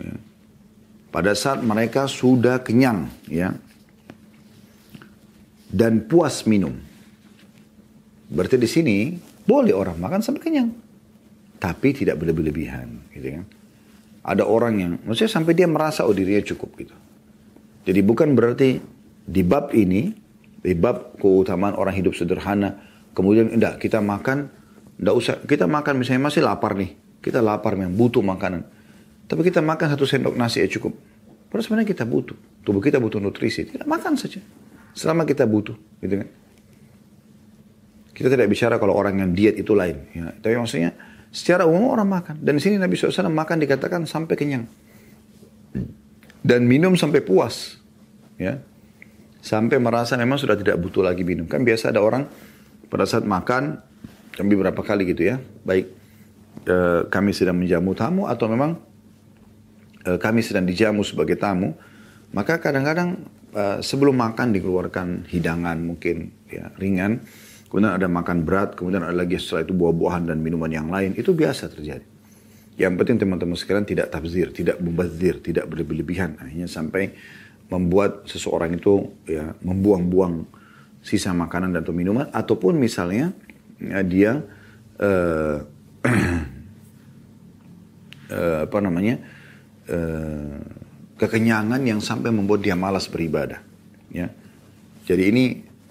[0.00, 0.16] Ya.
[1.14, 3.54] Pada saat mereka sudah kenyang, ya,
[5.70, 6.74] dan puas minum.
[8.30, 8.96] Berarti di sini
[9.46, 10.74] boleh orang makan sampai kenyang,
[11.62, 13.46] tapi tidak berlebihan, gitu kan?
[14.24, 16.96] Ada orang yang, maksudnya sampai dia merasa oh dirinya cukup gitu.
[17.84, 18.80] Jadi bukan berarti
[19.22, 20.10] di bab ini,
[20.64, 22.80] di bab keutamaan orang hidup sederhana,
[23.12, 24.50] kemudian enggak kita makan,
[24.98, 28.64] enggak usah kita makan misalnya masih lapar nih, kita lapar memang butuh makanan,
[29.24, 30.94] tapi kita makan satu sendok nasi ya cukup.
[31.48, 34.42] Padahal sebenarnya kita butuh, tubuh kita butuh nutrisi, kita makan saja,
[34.90, 36.28] selama kita butuh, gitu kan?
[38.14, 40.34] Kita tidak bicara kalau orang yang diet itu lain, ya.
[40.38, 40.94] tapi maksudnya
[41.30, 42.34] secara umum orang makan.
[42.42, 44.66] Dan di sini Nabi SAW makan dikatakan sampai kenyang
[46.44, 47.80] dan minum sampai puas,
[48.36, 48.60] ya
[49.44, 51.48] sampai merasa memang sudah tidak butuh lagi minum.
[51.48, 52.28] Kan biasa ada orang
[52.92, 53.80] pada saat makan,
[54.36, 55.88] kami berapa kali gitu ya, baik
[56.64, 56.76] e,
[57.08, 58.76] kami sedang menjamu tamu atau memang
[60.04, 61.74] e, kami sedang dijamu sebagai tamu,
[62.36, 67.24] maka kadang-kadang e, sebelum makan dikeluarkan hidangan mungkin ya ringan,
[67.72, 71.34] kemudian ada makan berat, kemudian ada lagi setelah itu buah-buahan dan minuman yang lain, itu
[71.34, 72.06] biasa terjadi.
[72.74, 76.34] Yang penting teman-teman sekalian tidak tabzir, tidak mubazir, tidak berlebihan.
[76.42, 77.14] Akhirnya sampai
[77.70, 80.44] membuat seseorang itu ya membuang-buang
[81.04, 83.30] sisa makanan dan minuman ataupun misalnya
[83.78, 84.42] ya, dia
[84.98, 85.58] uh,
[88.32, 89.20] uh, apa namanya
[89.90, 90.60] uh,
[91.18, 93.60] kekenyangan yang sampai membuat dia malas beribadah
[94.10, 94.28] ya
[95.04, 95.44] jadi ini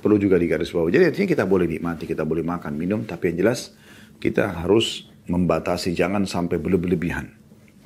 [0.03, 0.91] perlu juga digarisbawahi.
[0.91, 3.71] Jadi artinya kita boleh nikmati, kita boleh makan, minum, tapi yang jelas
[4.19, 7.31] kita harus membatasi, jangan sampai berlebihan.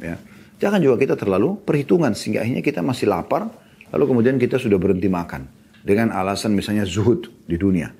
[0.01, 0.17] Ya.
[0.57, 3.45] Jangan juga kita terlalu perhitungan sehingga akhirnya kita masih lapar,
[3.93, 5.45] lalu kemudian kita sudah berhenti makan
[5.85, 7.93] dengan alasan misalnya zuhud di dunia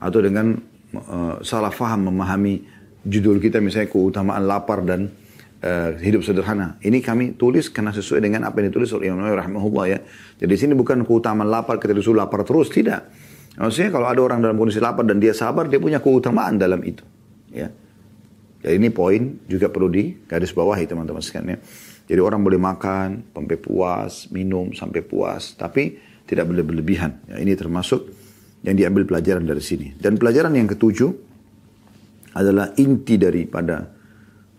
[0.00, 0.56] atau dengan
[0.96, 2.64] uh, salah faham memahami
[3.06, 5.12] judul kita misalnya keutamaan lapar dan
[5.62, 6.76] uh, hidup sederhana.
[6.82, 9.98] Ini kami tulis karena sesuai dengan apa yang ditulis oleh Imam Nawawi rahimahullah ya.
[10.42, 13.08] Jadi sini bukan keutamaan lapar kita disuruh lapar terus, tidak.
[13.56, 17.04] Maksudnya kalau ada orang dalam kondisi lapar dan dia sabar, dia punya keutamaan dalam itu.
[17.52, 17.68] Ya.
[18.62, 21.56] Jadi ini poin juga perlu di garis bawahi teman-teman sekalian.
[21.56, 21.58] Ya.
[22.12, 27.22] Jadi orang boleh makan sampai puas, minum sampai puas, tapi tidak boleh berlebihan.
[27.28, 28.08] Ya, ini termasuk
[28.62, 29.94] yang diambil pelajaran dari sini.
[29.98, 31.10] Dan pelajaran yang ketujuh
[32.32, 33.90] adalah inti daripada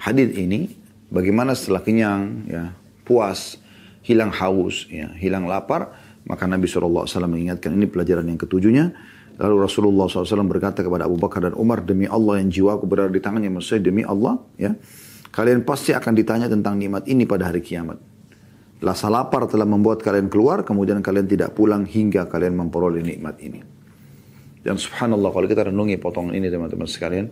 [0.04, 0.83] hadis ini,
[1.13, 2.73] bagaimana setelah kenyang, ya,
[3.06, 3.62] puas,
[4.02, 5.93] hilang haus, ya, hilang lapar,
[6.26, 8.86] maka Nabi SAW mengingatkan ini pelajaran yang ketujuhnya.
[9.34, 13.21] Lalu Rasulullah SAW berkata kepada Abu Bakar dan Umar, demi Allah yang jiwaku berada di
[13.21, 14.73] tangannya, maksudnya demi Allah, ya,
[15.30, 17.97] kalian pasti akan ditanya tentang nikmat ini pada hari kiamat.
[18.84, 23.63] Rasa lapar telah membuat kalian keluar, kemudian kalian tidak pulang hingga kalian memperoleh nikmat ini.
[24.63, 27.32] Dan subhanallah kalau kita renungi potongan ini teman-teman sekalian,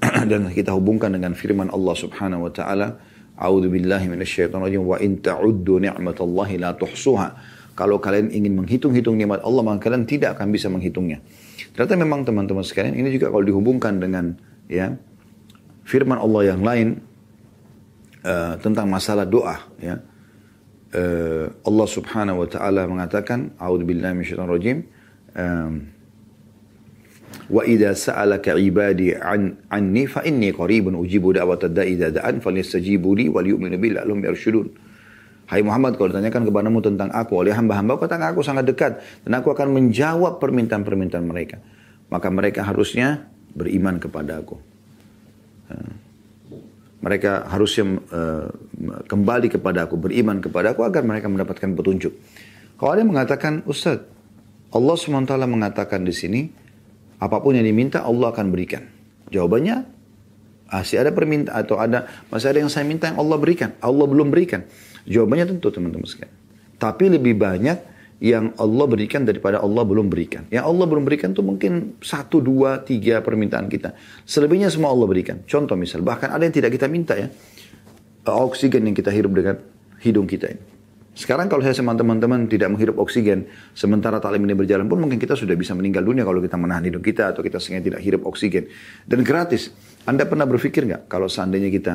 [0.30, 3.09] dan kita hubungkan dengan firman Allah subhanahu wa ta'ala,
[3.40, 7.28] A'udhu billahi minasyaitonirrajim wa in ta'uddu ni'matallahi la tuhsuha.
[7.72, 11.24] Kalau kalian ingin menghitung-hitung nikmat Allah, maka kalian tidak akan bisa menghitungnya.
[11.72, 14.36] Ternyata memang teman-teman sekalian, ini juga kalau dihubungkan dengan
[14.68, 14.92] ya
[15.88, 17.00] firman Allah yang lain
[18.28, 20.04] uh, tentang masalah doa, ya.
[20.90, 24.84] Uh, Allah Subhanahu wa taala mengatakan, "A'udzubillahi minasyaitonir
[25.38, 25.88] um,
[27.50, 33.10] Wa idza sa'alaka 'ibadi 'an 'anni fa inni qaribun ujibu da'watad da'i idza da'an falyastajibu
[33.18, 34.70] li wal yu'minu bi la'allahum yarshudun.
[35.50, 39.02] Hai Muhammad, kalau ditanyakan kepadamu tentang aku oleh hamba-hamba, katakan aku sangat dekat.
[39.26, 41.58] Dan aku akan menjawab permintaan-permintaan mereka.
[42.06, 44.54] Maka mereka harusnya beriman kepada aku.
[47.02, 48.46] Mereka harusnya uh,
[49.10, 52.14] kembali kepada aku, beriman kepada aku agar mereka mendapatkan petunjuk.
[52.78, 54.06] Kalau ada yang mengatakan, Ustaz,
[54.70, 56.40] Allah SWT mengatakan di sini,
[57.20, 58.88] apa pun yang diminta Allah akan berikan.
[59.28, 59.84] Jawabannya,
[60.72, 64.32] masih ada permintaan atau ada masih ada yang saya minta yang Allah berikan, Allah belum
[64.32, 64.64] berikan.
[65.04, 66.34] Jawabannya tentu teman-teman sekalian.
[66.80, 67.78] Tapi lebih banyak
[68.20, 70.44] yang Allah berikan daripada Allah belum berikan.
[70.52, 73.96] Yang Allah belum berikan itu mungkin satu, dua, tiga permintaan kita.
[74.28, 75.40] Selebihnya semua Allah berikan.
[75.48, 77.32] Contoh misal, bahkan ada yang tidak kita minta ya.
[78.28, 79.56] Oksigen yang kita hirup dengan
[80.04, 80.69] hidung kita ini.
[81.20, 83.44] Sekarang kalau saya sama teman-teman tidak menghirup oksigen,
[83.76, 87.04] sementara taklim ini berjalan pun mungkin kita sudah bisa meninggal dunia kalau kita menahan hidung
[87.04, 88.72] kita atau kita sengaja tidak hirup oksigen.
[89.04, 89.68] Dan gratis.
[90.08, 91.94] Anda pernah berpikir nggak kalau seandainya kita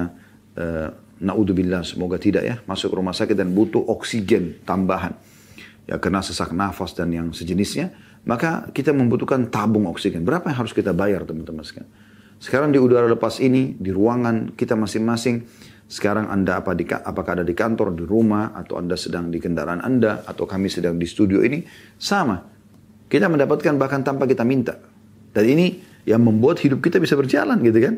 [0.62, 5.16] uh, Naudzubillah semoga tidak ya masuk rumah sakit dan butuh oksigen tambahan
[5.88, 7.96] ya karena sesak nafas dan yang sejenisnya
[8.28, 11.88] maka kita membutuhkan tabung oksigen berapa yang harus kita bayar teman-teman sekarang
[12.36, 15.48] sekarang di udara lepas ini di ruangan kita masing-masing
[15.86, 19.86] sekarang anda apa di, apakah ada di kantor di rumah atau anda sedang di kendaraan
[19.86, 21.62] anda atau kami sedang di studio ini
[22.02, 22.42] sama
[23.06, 24.82] kita mendapatkan bahkan tanpa kita minta
[25.32, 25.78] dan ini
[26.10, 27.96] yang membuat hidup kita bisa berjalan gitu kan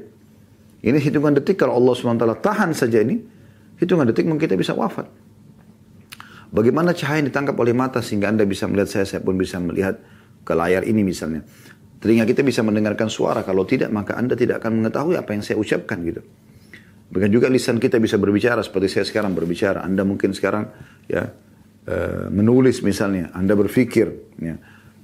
[0.77, 3.17] Ini hitungan detik kalau Allah SWT tahan saja ini,
[3.81, 5.09] hitungan detik mungkin kita bisa wafat.
[6.53, 9.99] Bagaimana cahaya yang ditangkap oleh mata sehingga Anda bisa melihat saya, saya pun bisa melihat
[10.45, 11.43] ke layar ini misalnya.
[11.97, 15.57] Telinga kita bisa mendengarkan suara, kalau tidak maka Anda tidak akan mengetahui apa yang saya
[15.57, 16.21] ucapkan gitu.
[17.07, 19.79] Begitu juga lisan kita bisa berbicara seperti saya sekarang berbicara.
[19.79, 20.67] Anda mungkin sekarang
[21.07, 21.23] ya
[21.87, 24.07] uh, menulis misalnya, Anda berpikir,
[24.43, 24.55] ya,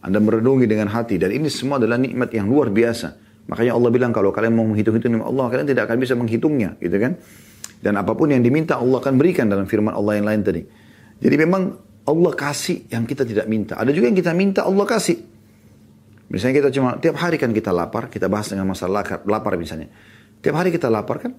[0.03, 3.23] Anda merenungi dengan hati dan ini semua adalah nikmat yang luar biasa.
[3.47, 6.95] Makanya Allah bilang kalau kalian mau menghitung-hitung nikmat Allah, kalian tidak akan bisa menghitungnya, gitu
[6.99, 7.19] kan?
[7.83, 10.63] Dan apa pun yang diminta Allah akan berikan dalam firman Allah yang lain tadi.
[11.19, 13.79] Jadi memang Allah kasih yang kita tidak minta.
[13.79, 15.19] Ada juga yang kita minta Allah kasih.
[16.31, 19.91] Misalnya kita cuma tiap hari kan kita lapar, kita bahas dengan masalah lapar misalnya.
[20.39, 21.31] Tiap hari kita lapar kan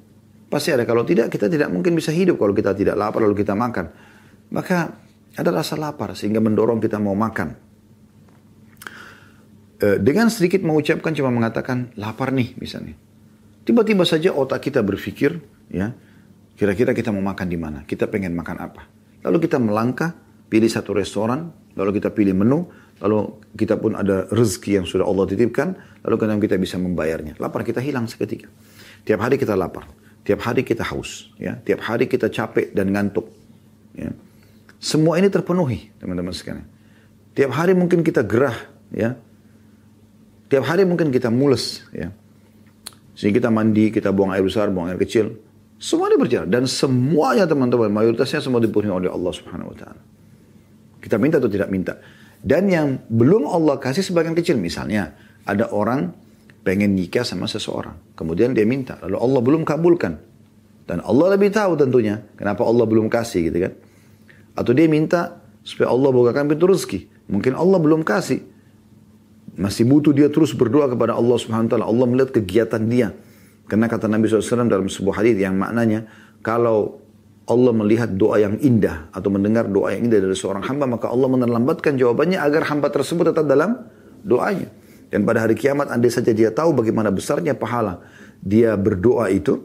[0.55, 0.87] Pasti ada.
[0.87, 3.90] Kalau tidak, kita tidak mungkin bisa hidup kalau kita tidak lapar lalu kita makan.
[4.55, 4.95] Maka
[5.35, 7.59] ada rasa lapar sehingga mendorong kita mau makan.
[9.83, 12.95] E, dengan sedikit mengucapkan cuma mengatakan lapar nih misalnya.
[13.67, 15.43] Tiba-tiba saja otak kita berpikir,
[15.75, 15.90] ya,
[16.55, 17.83] kira-kira kita mau makan di mana?
[17.83, 18.87] Kita pengen makan apa?
[19.27, 20.14] Lalu kita melangkah,
[20.47, 22.71] pilih satu restoran, lalu kita pilih menu,
[23.03, 25.75] lalu kita pun ada rezeki yang sudah Allah titipkan,
[26.07, 27.43] lalu kadang kita bisa membayarnya.
[27.43, 28.47] Lapar kita hilang seketika.
[29.03, 30.04] Tiap hari kita lapar.
[30.25, 31.61] Tiap hari kita haus, ya.
[31.61, 33.29] Tiap hari kita capek dan ngantuk.
[33.93, 34.11] Ya.
[34.81, 36.65] Semua ini terpenuhi, teman-teman sekalian.
[37.37, 38.57] Tiap hari mungkin kita gerah,
[38.89, 39.21] ya.
[40.49, 42.09] Tiap hari mungkin kita mules, ya.
[43.15, 45.37] Sehingga kita mandi, kita buang air besar, buang air kecil.
[45.77, 46.49] Semua ini berjalan.
[46.49, 50.03] Dan semuanya teman-teman, mayoritasnya semua dipenuhi oleh Allah subhanahu wa ta'ala.
[51.05, 52.01] Kita minta atau tidak minta.
[52.41, 54.57] Dan yang belum Allah kasih sebagian kecil.
[54.57, 55.13] Misalnya,
[55.45, 56.17] ada orang
[56.64, 57.94] pengen nikah sama seseorang.
[58.16, 60.16] Kemudian dia minta, lalu Allah belum kabulkan.
[60.85, 63.72] Dan Allah lebih tahu tentunya kenapa Allah belum kasih gitu kan.
[64.57, 67.29] Atau dia minta supaya Allah bukakan pintu rezeki.
[67.33, 68.44] Mungkin Allah belum kasih.
[69.57, 71.87] Masih butuh dia terus berdoa kepada Allah subhanahu wa ta'ala.
[71.88, 73.16] Allah melihat kegiatan dia.
[73.64, 76.05] Karena kata Nabi SAW dalam sebuah hadis yang maknanya,
[76.44, 77.00] kalau
[77.48, 81.33] Allah melihat doa yang indah atau mendengar doa yang indah dari seorang hamba, maka Allah
[81.33, 83.88] menerlambatkan jawabannya agar hamba tersebut tetap dalam
[84.20, 84.68] doanya.
[85.14, 88.03] Dan pada hari kiamat andai saja dia tahu bagaimana besarnya pahala
[88.42, 89.62] dia berdoa itu.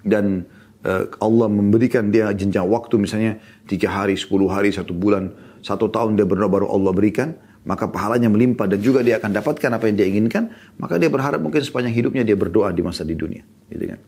[0.00, 0.48] Dan
[0.80, 3.36] uh, Allah memberikan dia jenjang waktu misalnya
[3.68, 5.28] tiga hari, sepuluh hari, satu bulan,
[5.60, 9.68] satu tahun dia berdoa baru Allah berikan maka pahalanya melimpah dan juga dia akan dapatkan
[9.76, 10.48] apa yang dia inginkan
[10.80, 14.00] maka dia berharap mungkin sepanjang hidupnya dia berdoa di masa di dunia gitu kan.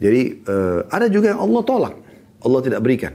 [0.00, 1.94] Jadi uh, ada juga yang Allah tolak
[2.40, 3.12] Allah tidak berikan.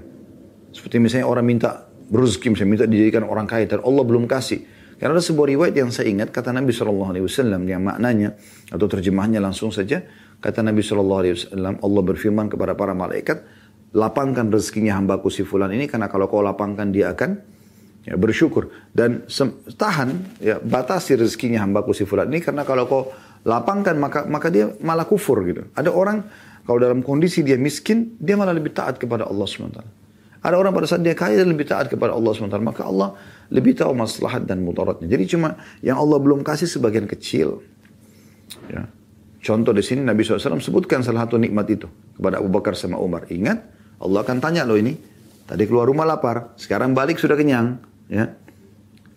[0.69, 5.17] Seperti misalnya orang minta rezeki misalnya minta dijadikan orang kaya dan Allah belum kasih karena
[5.17, 8.33] ada sebuah riwayat yang saya ingat kata Nabi Shallallahu Alaihi Wasallam yang maknanya
[8.73, 10.01] atau terjemahnya langsung saja
[10.41, 13.45] kata Nabi Shallallahu Alaihi Wasallam Allah berfirman kepada para malaikat
[13.93, 17.39] lapangkan rezekinya hambaku si fulan ini karena kalau kau lapangkan dia akan
[18.03, 19.23] ya, bersyukur dan
[19.77, 23.03] tahan ya batasi rezekinya hambaku si fulan ini karena kalau kau
[23.47, 25.63] lapangkan maka maka dia malah kufur gitu.
[25.71, 26.27] Ada orang
[26.67, 29.79] kalau dalam kondisi dia miskin dia malah lebih taat kepada Allah SWT.
[30.47, 32.55] Ada orang pada saat dia kaya dia lebih taat kepada Allah SWT.
[32.63, 33.19] Maka Allah
[33.51, 35.12] lebih tahu maslahat dan mudaratnya.
[35.12, 37.60] Jadi cuma yang Allah belum kasih sebagian kecil.
[38.71, 38.88] Ya.
[39.43, 43.27] Contoh di sini Nabi SAW sebutkan salah satu nikmat itu kepada Abu Bakar sama Umar.
[43.27, 43.60] Ingat,
[43.99, 44.95] Allah akan tanya loh ini.
[45.47, 47.79] Tadi keluar rumah lapar, sekarang balik sudah kenyang.
[48.07, 48.36] Ya.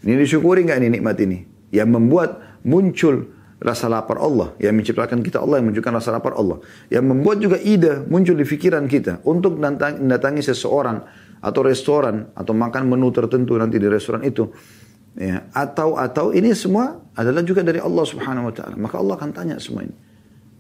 [0.02, 1.42] Ini disyukuri nggak ini nikmat ini?
[1.74, 2.30] Yang membuat
[2.62, 4.54] muncul rasa lapar Allah.
[4.62, 6.62] Yang menciptakan kita Allah, yang menunjukkan rasa lapar Allah.
[6.88, 11.02] Yang membuat juga ide muncul di pikiran kita untuk mendatangi seseorang
[11.40, 14.53] atau restoran atau makan menu tertentu nanti di restoran itu
[15.16, 18.76] ya atau atau ini semua adalah juga dari Allah Subhanahu wa taala.
[18.76, 19.96] Maka Allah akan tanya semua ini.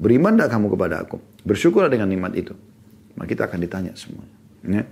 [0.00, 1.20] Beriman tidak kamu kepada aku?
[1.44, 2.56] Bersyukur dengan nikmat itu.
[3.20, 4.24] Maka kita akan ditanya semua
[4.64, 4.84] ya.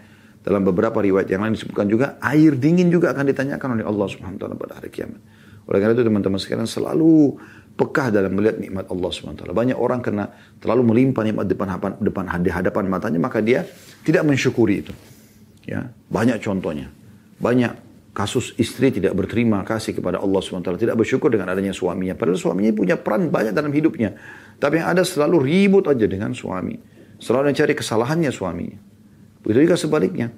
[0.45, 4.37] dalam beberapa riwayat yang lain disebutkan juga air dingin juga akan ditanyakan oleh Allah Subhanahu
[4.37, 5.21] wa taala pada hari kiamat.
[5.69, 7.37] Oleh karena itu teman-teman sekalian selalu
[7.81, 9.55] pekah dalam melihat nikmat Allah Subhanahu wa taala.
[9.57, 10.25] Banyak orang kena
[10.61, 13.65] terlalu melimpah nikmat depan depan hadapan matanya maka dia
[14.05, 14.93] tidak mensyukuri itu
[15.69, 16.89] Ya, banyak contohnya.
[17.37, 17.77] Banyak
[18.17, 20.65] kasus istri tidak berterima kasih kepada Allah SWT.
[20.65, 22.17] Tidak bersyukur dengan adanya suaminya.
[22.17, 24.17] Padahal suaminya punya peran banyak dalam hidupnya.
[24.57, 26.81] Tapi yang ada selalu ribut aja dengan suami.
[27.21, 28.81] Selalu mencari kesalahannya suaminya.
[29.45, 30.33] Begitu juga sebaliknya.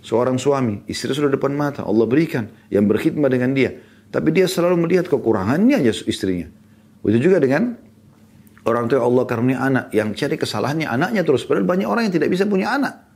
[0.00, 3.76] Seorang suami, istri sudah depan mata, Allah berikan yang berkhidmat dengan dia.
[4.08, 6.48] Tapi dia selalu melihat kekurangannya aja istrinya.
[7.04, 7.76] Begitu juga dengan
[8.64, 11.44] orang tua Allah karunia anak yang cari kesalahannya anaknya terus.
[11.44, 13.09] Padahal banyak orang yang tidak bisa punya anak.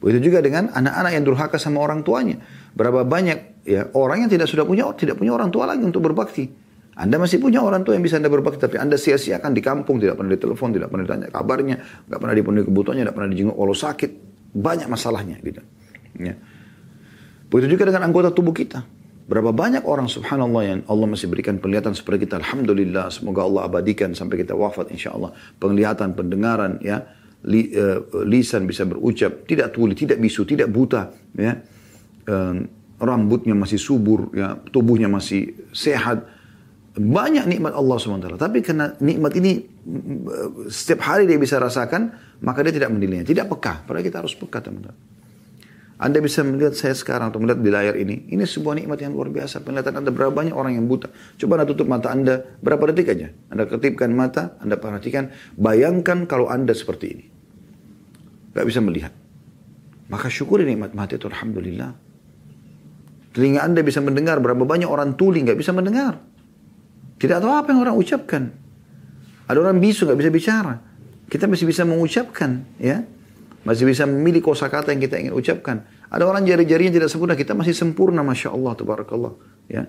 [0.00, 2.40] Begitu juga dengan anak-anak yang durhaka sama orang tuanya.
[2.72, 6.48] Berapa banyak ya orang yang tidak sudah punya tidak punya orang tua lagi untuk berbakti.
[7.00, 10.20] Anda masih punya orang tua yang bisa Anda berbakti, tapi Anda sia-siakan di kampung, tidak
[10.20, 11.76] pernah ditelepon, tidak pernah ditanya kabarnya,
[12.12, 14.10] nggak pernah dipenuhi kebutuhannya, tidak pernah dijenguk kalau sakit.
[14.50, 15.62] Banyak masalahnya gitu.
[16.18, 16.34] Ya.
[17.48, 18.82] Begitu juga dengan anggota tubuh kita.
[19.30, 22.42] Berapa banyak orang subhanallah yang Allah masih berikan penglihatan seperti kita.
[22.42, 25.30] Alhamdulillah, semoga Allah abadikan sampai kita wafat insya Allah.
[25.62, 27.06] Penglihatan, pendengaran, ya,
[27.46, 31.56] li, uh, lisan bisa berucap, tidak tuli, tidak bisu, tidak buta, ya.
[32.28, 32.66] Uh,
[33.00, 36.28] rambutnya masih subur, ya, tubuhnya masih sehat.
[37.00, 38.36] Banyak nikmat Allah SWT.
[38.36, 39.62] Tapi karena nikmat ini
[40.68, 42.12] setiap hari dia bisa rasakan,
[42.44, 43.24] maka dia tidak menilainya.
[43.24, 43.88] Tidak peka.
[43.88, 44.92] Padahal kita harus peka teman-teman.
[46.00, 48.24] Anda bisa melihat saya sekarang atau melihat di layar ini.
[48.32, 49.60] Ini sebuah nikmat yang luar biasa.
[49.60, 51.12] Penglihatan Anda berapa banyak orang yang buta.
[51.36, 53.28] Coba Anda tutup mata Anda berapa detik aja.
[53.52, 55.28] Anda ketipkan mata, Anda perhatikan.
[55.60, 57.24] Bayangkan kalau Anda seperti ini.
[58.54, 59.14] Gak bisa melihat.
[60.10, 61.94] Maka syukuri nikmat mati itu Alhamdulillah.
[63.30, 66.18] Telinga Anda bisa mendengar berapa banyak orang tuli gak bisa mendengar.
[67.20, 68.50] Tidak tahu apa yang orang ucapkan.
[69.46, 70.74] Ada orang bisu gak bisa bicara.
[71.30, 73.06] Kita masih bisa mengucapkan, ya.
[73.62, 75.86] Masih bisa memilih kosakata yang kita ingin ucapkan.
[76.10, 79.38] Ada orang jari-jarinya tidak sempurna, kita masih sempurna, masya Allah, tabarakallah.
[79.70, 79.86] Ya.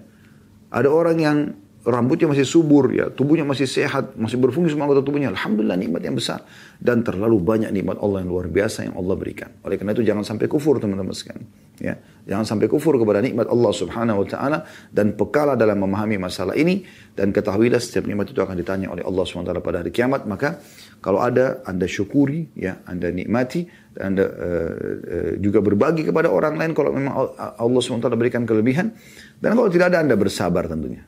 [0.69, 1.37] Ada orang yang
[1.81, 5.33] rambutnya masih subur, ya, tubuhnya masih sehat, masih berfungsi semua anggota tubuhnya.
[5.33, 6.45] Alhamdulillah nikmat yang besar
[6.77, 9.49] dan terlalu banyak nikmat Allah yang luar biasa yang Allah berikan.
[9.65, 11.45] Oleh karena itu jangan sampai kufur teman-teman sekalian.
[11.81, 11.97] Ya,
[12.29, 16.85] jangan sampai kufur kepada nikmat Allah Subhanahu wa taala dan pekalah dalam memahami masalah ini
[17.17, 20.29] dan ketahuilah setiap nikmat itu akan ditanya oleh Allah Subhanahu wa taala pada hari kiamat.
[20.29, 20.61] Maka
[21.01, 23.65] kalau ada Anda syukuri, ya, Anda nikmati
[23.97, 28.21] dan Anda uh, uh, juga berbagi kepada orang lain kalau memang Allah Subhanahu wa taala
[28.21, 28.93] berikan kelebihan
[29.41, 31.01] dan kalau tidak ada Anda bersabar tentunya.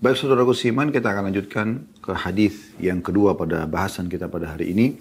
[0.00, 4.72] Baik saudaraku Siman, kita akan lanjutkan ke hadis yang kedua pada bahasan kita pada hari
[4.72, 4.96] ini,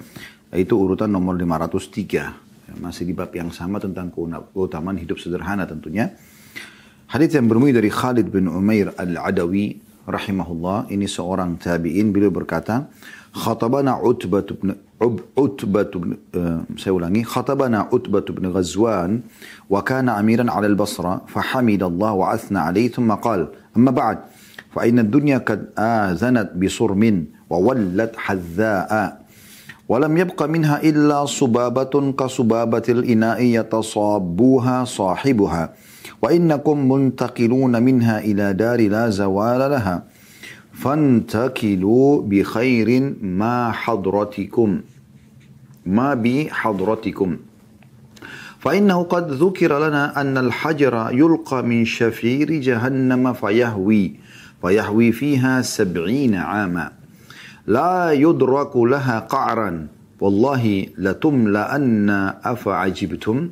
[0.52, 2.04] yaitu urutan nomor 503.
[2.20, 2.36] Ya,
[2.84, 6.20] masih di bab yang sama tentang keutamaan hidup sederhana tentunya.
[7.08, 12.92] Hadis yang bermula dari Khalid bin Umair al-Adawi rahimahullah, ini seorang tabi'in, beliau berkata,
[13.32, 19.24] khatabana Utbah bin Utbah uh, saya ulangi, khatabana Utbah bin Ghazwan
[19.72, 24.28] wa kana amiran al-Basra, fahamidallah wa athna alaihi, thumma qal, amma ba'd,
[24.72, 29.22] فإن الدنيا قد آذنت بصرم وولت حذاء
[29.90, 35.74] ولم يبق منها إلا صبابة كصبابة الإناء يتصابوها صاحبها
[36.22, 40.04] وإنكم منتقلون منها إلى دار لا زوال لها
[40.74, 44.82] فانتقلوا بخير ما حضرتكم
[45.86, 47.38] ما بحضرتكم.
[48.60, 54.16] فإنه قد ذكر لنا أن الحجر يلقى من شفير جهنم فيهوي
[54.62, 56.92] فيحوي فيها سبعين عاما.
[57.68, 59.88] لا يدرك لها قعرا.
[60.20, 62.10] والله لتملأن
[62.44, 63.50] أفعجبتم.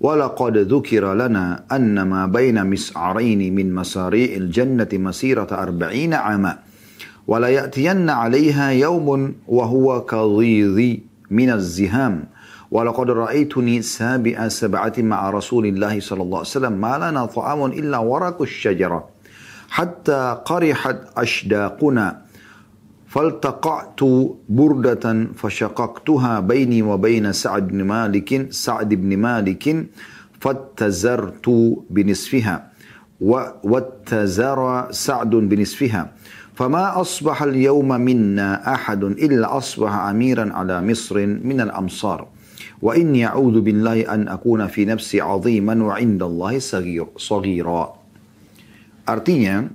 [0.00, 6.58] ولقد ذكر لنا أن ما بين مسعرين من مساريع الجنة مسيرة أربعين عاما.
[7.26, 10.96] ولا يأتين عليها يوم وهو كغيظ
[11.30, 12.24] من الزهام.
[12.70, 16.72] ولقد رأيتني سابع سبعة مع رسول الله صلى الله عليه وسلم.
[16.72, 19.11] ما لنا طعام إلا ورق الشجرة.
[19.72, 22.22] حتى قرحت أشداقنا
[23.06, 24.00] فالتقعت
[24.48, 29.86] بردة فشققتها بيني وبين سعد بن مالك سعد بن مالك
[30.40, 31.46] فاتزرت
[31.90, 32.72] بنصفها
[33.64, 34.60] واتزر
[34.90, 36.12] سعد بنصفها.
[36.54, 42.28] فما أصبح اليوم منا أحد إلا أصبح أميرا على مصر من الأمصار.
[42.82, 48.01] وإني أعوذ بالله أن أكون في نفسي عظيما وعند الله صغير صغيرا.
[49.02, 49.66] Artinya,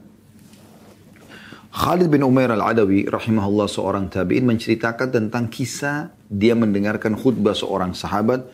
[1.78, 8.48] Khalid bin Umair al-Adawi rahimahullah seorang tabi'in menceritakan tentang kisah dia mendengarkan khutbah seorang sahabat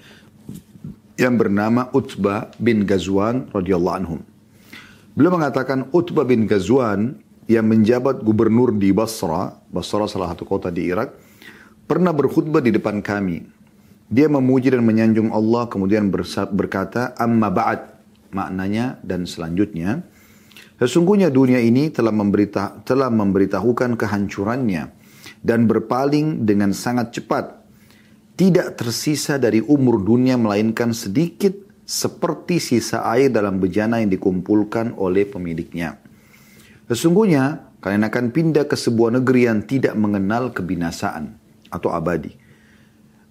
[1.15, 4.19] yang bernama Utbah bin Ghazwan radhiyallahu anhum.
[5.13, 10.89] Beliau mengatakan Utbah bin Ghazwan yang menjabat gubernur di Basra, Basra salah satu kota di
[10.89, 11.13] Irak,
[11.85, 13.45] pernah berkhutbah di depan kami.
[14.09, 16.09] Dia memuji dan menyanjung Allah kemudian
[16.49, 17.93] berkata, "Amma ba'd."
[18.33, 20.01] Maknanya dan selanjutnya,
[20.83, 24.91] Sesungguhnya dunia ini telah, memberita, telah memberitahukan kehancurannya
[25.39, 27.63] dan berpaling dengan sangat cepat.
[28.35, 31.55] Tidak tersisa dari umur dunia melainkan sedikit
[31.87, 36.03] seperti sisa air dalam bejana yang dikumpulkan oleh pemiliknya.
[36.91, 41.31] Sesungguhnya kalian akan pindah ke sebuah negeri yang tidak mengenal kebinasaan
[41.71, 42.35] atau abadi.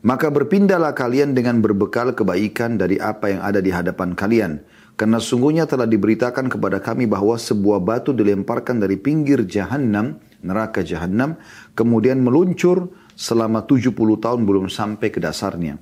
[0.08, 5.64] Maka berpindahlah kalian dengan berbekal kebaikan dari apa yang ada di hadapan kalian karena sungguhnya
[5.64, 11.40] telah diberitakan kepada kami bahwa sebuah batu dilemparkan dari pinggir jahanam, neraka jahanam,
[11.72, 15.80] kemudian meluncur selama 70 tahun belum sampai ke dasarnya.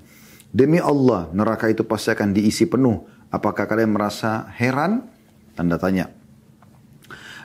[0.51, 3.07] Demi Allah, neraka itu pasti akan diisi penuh.
[3.31, 5.07] Apakah kalian merasa heran?
[5.55, 6.11] Tanda tanya.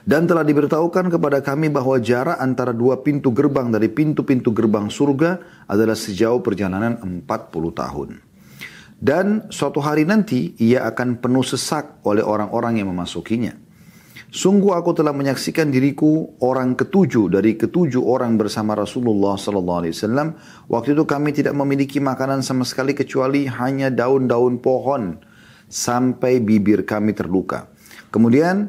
[0.06, 5.42] Dan telah diberitahukan kepada kami bahwa jarak antara dua pintu gerbang dari pintu-pintu gerbang surga
[5.66, 7.26] adalah sejauh perjalanan 40
[7.74, 8.35] tahun.
[8.96, 13.66] Dan suatu hari nanti ia akan penuh sesak oleh orang-orang yang memasukinya.
[14.36, 20.28] Sungguh aku telah menyaksikan diriku orang ketujuh dari ketujuh orang bersama Rasulullah sallallahu alaihi wasallam.
[20.68, 25.24] Waktu itu kami tidak memiliki makanan sama sekali kecuali hanya daun-daun pohon
[25.72, 27.72] sampai bibir kami terluka.
[28.12, 28.68] Kemudian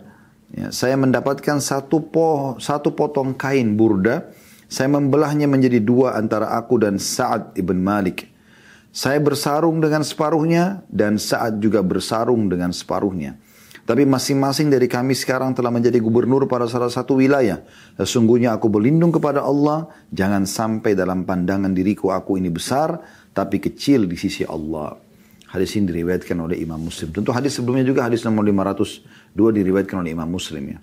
[0.54, 4.30] ya, saya mendapatkan satu po, satu potong kain burda.
[4.70, 8.35] Saya membelahnya menjadi dua antara aku dan Sa'ad ibn Malik.
[8.96, 13.36] Saya bersarung dengan separuhnya dan Sa'ad juga bersarung dengan separuhnya.
[13.84, 17.60] Tapi masing-masing dari kami sekarang telah menjadi gubernur pada salah satu wilayah.
[18.00, 19.92] Sesungguhnya aku berlindung kepada Allah.
[20.08, 22.96] Jangan sampai dalam pandangan diriku aku ini besar.
[23.36, 24.96] Tapi kecil di sisi Allah.
[25.52, 27.12] Hadis ini diriwayatkan oleh Imam Muslim.
[27.12, 30.80] Tentu hadis sebelumnya juga hadis nomor 502 diriwayatkan oleh Imam Muslim ya.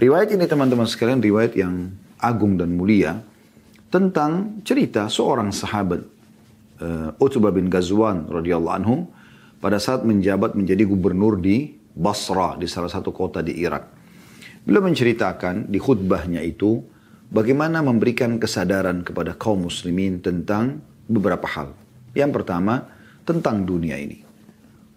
[0.00, 3.20] Riwayat ini teman-teman sekalian riwayat yang agung dan mulia.
[3.92, 6.11] Tentang cerita seorang sahabat.
[6.82, 9.06] Uh, Utbah bin Ghazwan radhiyallahu anhu
[9.62, 13.86] pada saat menjabat menjadi gubernur di Basra, di salah satu kota di Irak.
[14.66, 16.82] Beliau menceritakan di khutbahnya itu
[17.30, 21.70] bagaimana memberikan kesadaran kepada kaum muslimin tentang beberapa hal.
[22.18, 22.90] Yang pertama,
[23.22, 24.18] tentang dunia ini.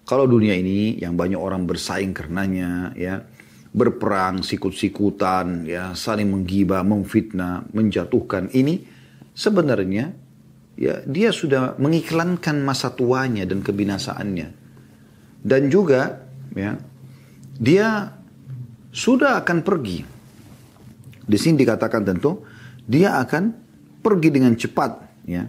[0.10, 3.22] Kalau dunia ini yang banyak orang bersaing karenanya, ya,
[3.78, 8.82] berperang, sikut-sikutan, ya, saling menggibah, memfitnah, menjatuhkan ini
[9.38, 10.25] sebenarnya
[10.76, 14.48] ya dia sudah mengiklankan masa tuanya dan kebinasaannya.
[15.46, 16.76] Dan juga ya
[17.56, 18.12] dia
[18.92, 20.00] sudah akan pergi.
[21.26, 22.46] Di sini dikatakan tentu
[22.86, 23.56] dia akan
[24.04, 24.92] pergi dengan cepat
[25.26, 25.48] ya.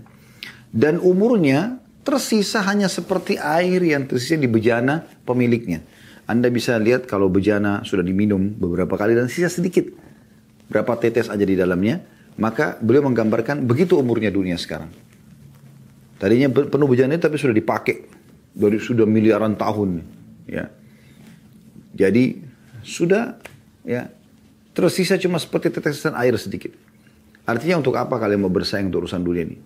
[0.72, 5.82] Dan umurnya tersisa hanya seperti air yang tersisa di bejana pemiliknya.
[6.26, 9.86] Anda bisa lihat kalau bejana sudah diminum beberapa kali dan sisa sedikit.
[10.66, 12.02] Berapa tetes aja di dalamnya.
[12.36, 15.05] Maka beliau menggambarkan begitu umurnya dunia sekarang.
[16.16, 18.08] Tadinya penuh bejana tapi sudah dipakai
[18.56, 20.00] dari sudah miliaran tahun,
[20.48, 20.72] ya.
[21.96, 22.40] Jadi
[22.80, 23.36] sudah
[23.84, 24.08] ya
[24.72, 26.72] tersisa cuma seperti tetesan air sedikit.
[27.44, 29.56] Artinya untuk apa kalian mau bersaing untuk urusan dunia ini?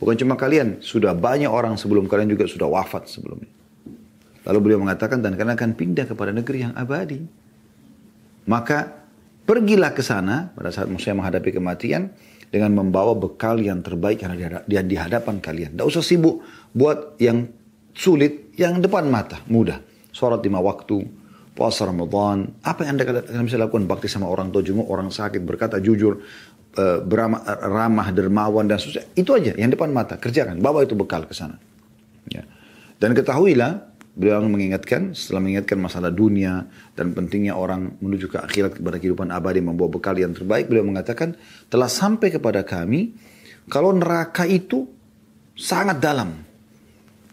[0.00, 3.52] Bukan cuma kalian, sudah banyak orang sebelum kalian juga sudah wafat sebelumnya.
[4.48, 7.20] Lalu beliau mengatakan dan kalian akan pindah kepada negeri yang abadi.
[8.48, 8.99] Maka
[9.44, 12.12] pergilah ke sana pada saat saya menghadapi kematian
[12.50, 14.22] dengan membawa bekal yang terbaik
[14.66, 15.78] yang di hadapan kalian.
[15.78, 16.42] Tidak usah sibuk
[16.74, 17.46] buat yang
[17.94, 19.78] sulit, yang depan mata, mudah.
[20.10, 21.06] Sholat lima waktu,
[21.54, 23.86] puasa Ramadan, apa yang anda bisa lakukan?
[23.86, 26.18] Bakti sama orang tua jenguk, orang sakit, berkata jujur,
[26.74, 29.14] eh, beramah, ramah, dermawan, dan sebagainya.
[29.14, 30.58] Itu aja yang depan mata, kerjakan.
[30.58, 31.54] Bawa itu bekal ke sana.
[32.26, 32.42] Ya.
[32.98, 33.89] Dan ketahuilah,
[34.20, 39.64] Beliau mengingatkan, setelah mengingatkan masalah dunia dan pentingnya orang menuju ke akhirat kepada kehidupan abadi
[39.64, 41.40] membawa bekal yang terbaik, beliau mengatakan,
[41.72, 43.16] telah sampai kepada kami,
[43.72, 44.84] kalau neraka itu
[45.56, 46.36] sangat dalam.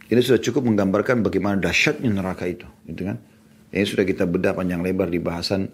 [0.08, 2.64] Ini sudah cukup menggambarkan bagaimana dahsyatnya neraka itu.
[2.88, 3.20] Gitu kan?
[3.76, 5.68] Ini sudah kita bedah panjang lebar di bahasan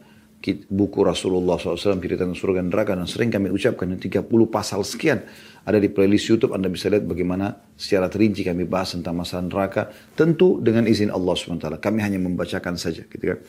[0.67, 5.23] buku Rasulullah SAW cerita tentang surga dan neraka dan sering kami ucapkan 30 pasal sekian
[5.63, 9.87] ada di playlist YouTube Anda bisa lihat bagaimana secara terinci kami bahas tentang masalah neraka
[10.19, 13.39] tentu dengan izin Allah SWT kami hanya membacakan saja gitu kan.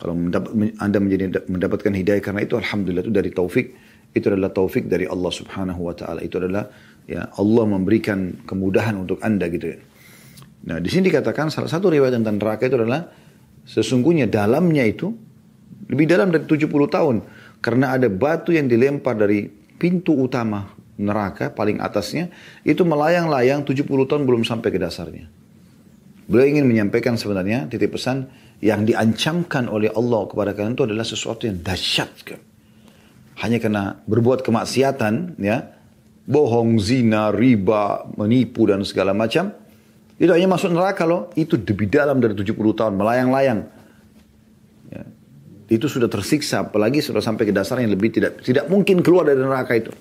[0.00, 0.16] Kalau
[0.80, 3.76] Anda menjadi mendapatkan hidayah karena itu Alhamdulillah itu dari taufik.
[4.10, 6.24] Itu adalah taufik dari Allah Subhanahu Wa Taala.
[6.24, 6.66] Itu adalah
[7.10, 9.78] ya Allah memberikan kemudahan untuk Anda gitu ya
[10.60, 13.10] nah di sini dikatakan salah satu riwayat tentang neraka itu adalah
[13.66, 15.10] sesungguhnya dalamnya itu
[15.90, 17.16] lebih dalam dari 70 tahun.
[17.60, 19.44] Karena ada batu yang dilempar dari
[19.76, 22.28] pintu utama neraka paling atasnya.
[22.62, 25.26] Itu melayang-layang 70 tahun belum sampai ke dasarnya.
[26.30, 28.30] Beliau ingin menyampaikan sebenarnya titik pesan
[28.62, 32.12] yang diancamkan oleh Allah kepada kalian itu adalah sesuatu yang dahsyat.
[33.40, 35.74] Hanya karena berbuat kemaksiatan, ya,
[36.28, 39.50] bohong, zina, riba, menipu dan segala macam,
[40.20, 41.32] itu hanya masuk neraka loh.
[41.34, 43.79] Itu lebih dalam dari 70 tahun, melayang-layang
[45.70, 49.38] itu sudah tersiksa, apalagi sudah sampai ke dasar yang lebih tidak tidak mungkin keluar dari
[49.38, 49.94] neraka itu.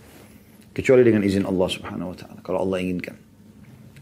[0.74, 3.14] Kecuali dengan izin Allah subhanahu wa ta'ala, kalau Allah inginkan.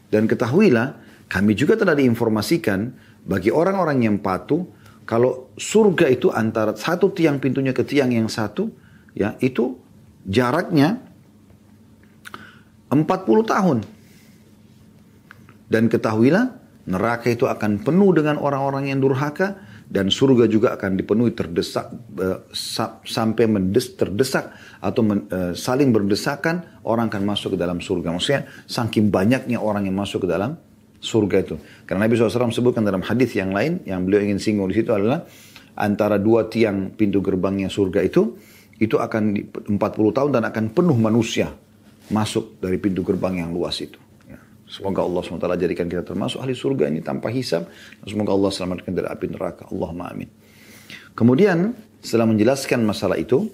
[0.07, 0.95] Dan ketahuilah,
[1.27, 2.79] kami juga telah diinformasikan
[3.27, 4.63] bagi orang-orang yang patuh,
[5.03, 8.71] kalau surga itu antara satu tiang pintunya ke tiang yang satu,
[9.11, 9.75] ya itu
[10.23, 11.03] jaraknya
[12.87, 13.03] 40
[13.43, 13.77] tahun.
[15.67, 16.55] Dan ketahuilah,
[16.87, 21.87] neraka itu akan penuh dengan orang-orang yang durhaka, dan surga juga akan dipenuhi terdesak
[22.19, 22.43] uh,
[23.07, 24.51] sampai mendes terdesak
[24.83, 28.11] atau men, uh, saling berdesakan orang akan masuk ke dalam surga.
[28.11, 30.59] Maksudnya saking banyaknya orang yang masuk ke dalam
[30.99, 31.55] surga itu.
[31.87, 35.23] Karena Nabi SAW sebutkan dalam hadis yang lain yang beliau ingin singgung di situ adalah
[35.79, 38.35] antara dua tiang pintu gerbangnya surga itu
[38.77, 39.23] itu akan
[39.77, 41.49] 40 tahun dan akan penuh manusia
[42.13, 43.97] masuk dari pintu gerbang yang luas itu.
[44.67, 47.71] Semoga Allah SWT jadikan kita termasuk ahli surga ini tanpa hisab.
[48.03, 49.63] Semoga Allah selamatkan dari api neraka.
[49.71, 50.27] Allahumma amin.
[51.15, 51.71] Kemudian
[52.03, 53.47] setelah menjelaskan masalah itu,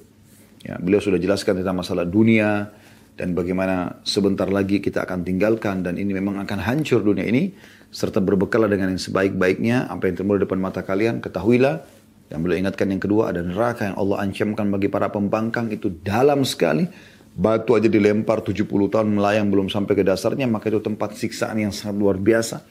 [0.65, 2.73] ya, beliau sudah jelaskan tentang masalah dunia
[3.13, 7.53] dan bagaimana sebentar lagi kita akan tinggalkan dan ini memang akan hancur dunia ini
[7.93, 11.85] serta berbekal dengan yang sebaik-baiknya apa yang terjadi depan mata kalian ketahuilah
[12.33, 16.41] dan beliau ingatkan yang kedua ada neraka yang Allah ancamkan bagi para pembangkang itu dalam
[16.41, 16.89] sekali
[17.33, 21.73] batu aja dilempar 70 tahun melayang belum sampai ke dasarnya maka itu tempat siksaan yang
[21.73, 22.61] sangat luar biasa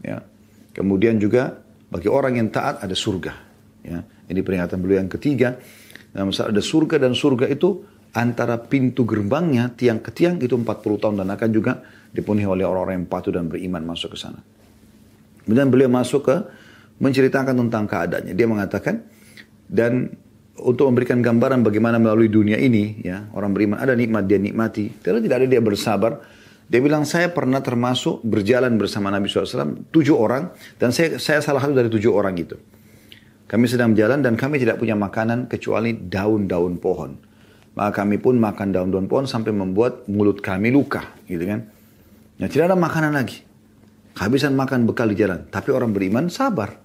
[0.00, 0.24] ya
[0.72, 3.32] kemudian juga bagi orang yang taat ada surga
[3.84, 5.56] ya ini peringatan beliau yang ketiga.
[6.12, 10.64] Nah, ada surga dan surga itu antara pintu gerbangnya tiang ke tiang itu 40
[11.00, 11.72] tahun dan akan juga
[12.12, 14.40] dipenuhi oleh orang-orang yang patuh dan beriman masuk ke sana.
[15.44, 16.36] Kemudian beliau masuk ke
[17.00, 18.32] menceritakan tentang keadaannya.
[18.36, 19.04] Dia mengatakan
[19.68, 20.12] dan
[20.62, 25.22] untuk memberikan gambaran bagaimana melalui dunia ini ya orang beriman ada nikmat dia nikmati tidak
[25.22, 26.22] tidak ada dia bersabar
[26.68, 31.64] dia bilang saya pernah termasuk berjalan bersama Nabi SAW tujuh orang dan saya saya salah
[31.64, 32.58] satu dari tujuh orang itu
[33.48, 37.16] kami sedang berjalan dan kami tidak punya makanan kecuali daun-daun pohon.
[37.72, 41.64] Maka kami pun makan daun-daun pohon sampai membuat mulut kami luka, gitu kan.
[42.36, 43.40] Ya, tidak ada makanan lagi.
[44.12, 45.48] Kehabisan makan bekal di jalan.
[45.48, 46.76] Tapi orang beriman sabar.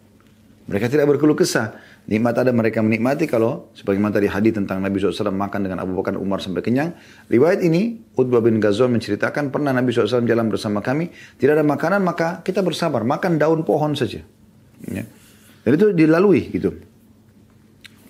[0.72, 1.76] Mereka tidak berkeluh kesah.
[2.04, 6.20] Nikmat ada mereka menikmati kalau sebagaimana tadi hadis tentang Nabi SAW makan dengan Abu Bakar
[6.20, 6.92] Umar sampai kenyang.
[7.32, 11.08] Riwayat ini Utbah bin Ghazwan menceritakan pernah Nabi SAW jalan bersama kami.
[11.40, 13.08] Tidak ada makanan maka kita bersabar.
[13.08, 14.20] Makan daun pohon saja.
[14.84, 15.08] Ya.
[15.64, 16.76] Dan itu dilalui gitu.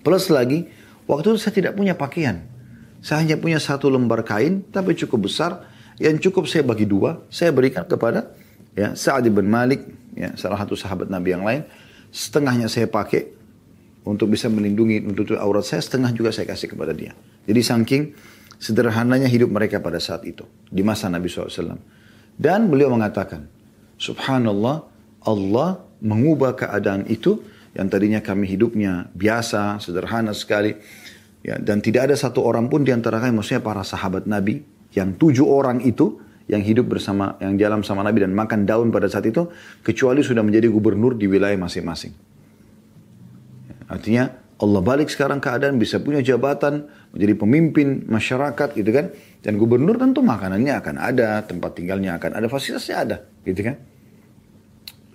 [0.01, 0.65] Plus lagi,
[1.05, 2.49] waktu itu saya tidak punya pakaian.
[3.05, 5.69] Saya hanya punya satu lembar kain, tapi cukup besar,
[6.01, 8.33] yang cukup saya bagi dua, saya berikan kepada
[8.73, 9.85] ya Sa'ad bin Malik,
[10.17, 11.61] ya salah satu sahabat Nabi yang lain.
[12.09, 13.42] Setengahnya saya pakai
[14.03, 17.15] untuk bisa melindungi untuk aurat saya, setengah juga saya kasih kepada dia.
[17.47, 18.03] Jadi saking
[18.59, 21.79] sederhananya hidup mereka pada saat itu di masa Nabi SAW.
[22.35, 23.47] Dan beliau mengatakan,
[23.99, 24.83] Subhanallah,
[25.23, 25.69] Allah
[26.03, 27.39] mengubah keadaan itu
[27.73, 30.75] yang tadinya kami hidupnya biasa, sederhana sekali.
[31.43, 34.63] Ya, dan tidak ada satu orang pun di antara kami, maksudnya para sahabat Nabi,
[34.95, 39.11] yang tujuh orang itu, yang hidup bersama, yang jalan sama Nabi dan makan daun pada
[39.11, 39.51] saat itu,
[39.83, 42.32] kecuali sudah menjadi gubernur di wilayah masing-masing.
[43.93, 49.13] Artinya, Allah balik sekarang keadaan bisa punya jabatan, menjadi pemimpin masyarakat gitu kan.
[49.45, 53.77] Dan gubernur tentu makanannya akan ada, tempat tinggalnya akan ada, fasilitasnya ada gitu kan.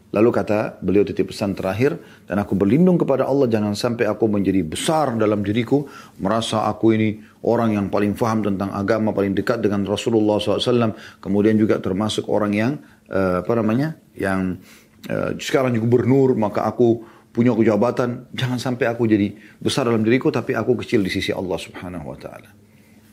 [0.08, 4.64] Lalu kata beliau titip pesan terakhir, dan aku berlindung kepada Allah jangan sampai aku menjadi
[4.64, 5.84] besar dalam diriku,
[6.16, 11.60] merasa aku ini orang yang paling faham tentang agama, paling dekat dengan Rasulullah SAW, kemudian
[11.60, 12.72] juga termasuk orang yang
[13.12, 14.56] uh, apa namanya, yang
[15.12, 17.04] uh, sekarang juga gubernur, maka aku
[17.38, 19.30] punya kejabatan, jangan sampai aku jadi
[19.62, 22.50] besar dalam diriku, tapi aku kecil di sisi Allah Subhanahu Wa Taala.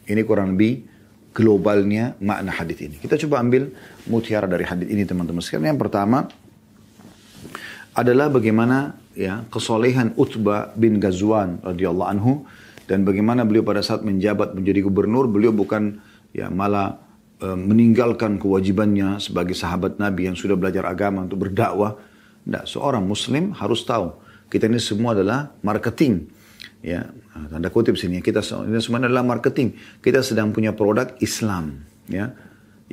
[0.09, 0.81] Ini kurang lebih
[1.29, 2.97] globalnya makna hadis ini.
[2.97, 3.69] Kita coba ambil
[4.09, 5.77] mutiara dari hadis ini teman-teman sekalian.
[5.77, 6.25] Yang pertama,
[7.95, 12.43] adalah bagaimana ya kesolehan Utbah bin Ghazwan radhiyallahu anhu
[12.85, 16.03] dan bagaimana beliau pada saat menjabat menjadi gubernur beliau bukan
[16.35, 16.99] ya malah
[17.39, 21.95] e, meninggalkan kewajibannya sebagai sahabat Nabi yang sudah belajar agama untuk berdakwah.
[22.45, 24.13] Tidak, seorang muslim harus tahu
[24.47, 26.29] kita ini semua adalah marketing.
[26.85, 27.09] Ya,
[27.49, 29.73] tanda kutip sini kita ini semua adalah marketing.
[30.05, 32.29] Kita sedang punya produk Islam, ya,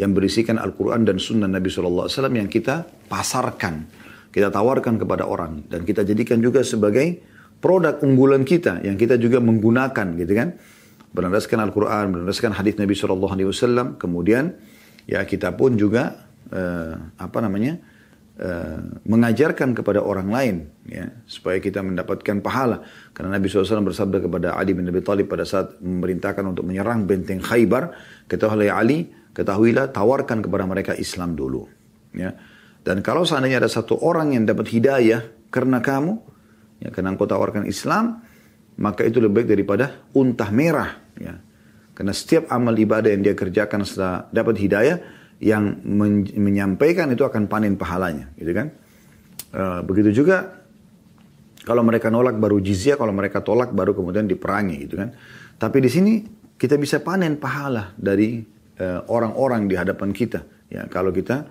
[0.00, 5.84] yang berisikan Al-Quran dan Sunnah Nabi SAW yang kita pasarkan kita tawarkan kepada orang dan
[5.84, 7.20] kita jadikan juga sebagai
[7.60, 10.56] produk unggulan kita yang kita juga menggunakan gitu kan
[11.12, 14.56] berdasarkan Al-Quran berdasarkan hadis Nabi Wasallam kemudian
[15.04, 17.76] ya kita pun juga uh, apa namanya
[19.06, 22.82] mengajarkan kepada orang lain ya supaya kita mendapatkan pahala
[23.14, 27.38] karena Nabi SAW bersabda kepada Ali bin Abi Thalib pada saat memerintahkan untuk menyerang benteng
[27.38, 27.94] Khaybar
[28.26, 31.70] ketahuilah Ali ketahuilah tawarkan kepada mereka Islam dulu
[32.18, 32.34] ya
[32.82, 35.22] dan kalau seandainya ada satu orang yang dapat hidayah
[35.54, 36.18] karena kamu,
[36.82, 38.26] ya karena engkau tawarkan Islam,
[38.78, 40.98] maka itu lebih baik daripada untah merah.
[41.14, 41.38] Ya.
[41.94, 44.98] Karena setiap amal ibadah yang dia kerjakan setelah dapat hidayah,
[45.42, 48.70] yang men menyampaikan itu akan panen pahalanya, gitu kan?
[49.50, 50.62] Uh, begitu juga
[51.66, 55.10] kalau mereka nolak baru jizyah, kalau mereka tolak baru kemudian diperangi, gitu kan?
[55.58, 56.12] Tapi di sini
[56.58, 58.38] kita bisa panen pahala dari
[58.78, 61.46] eh, orang-orang uh, di hadapan kita, ya kalau kita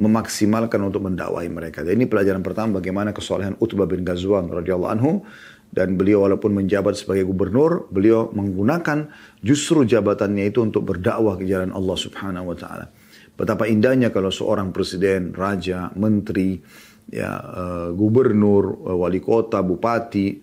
[0.00, 1.84] memaksimalkan untuk mendakwai mereka.
[1.84, 5.28] Dan ini pelajaran pertama bagaimana kesolehan Utbah bin Ghazwan radhiyallahu anhu
[5.70, 9.12] dan beliau walaupun menjabat sebagai gubernur, beliau menggunakan
[9.44, 12.88] justru jabatannya itu untuk berdakwah ke jalan Allah Subhanahu wa taala.
[13.36, 16.60] Betapa indahnya kalau seorang presiden, raja, menteri,
[17.08, 20.38] ya uh, gubernur, uh, wali kota, bupati,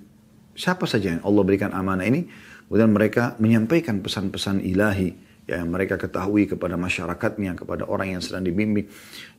[0.57, 2.25] siapa saja yang Allah berikan amanah ini,
[2.67, 5.13] kemudian mereka menyampaikan pesan-pesan ilahi
[5.47, 8.89] yang mereka ketahui kepada masyarakatnya, kepada orang yang sedang dibimbing.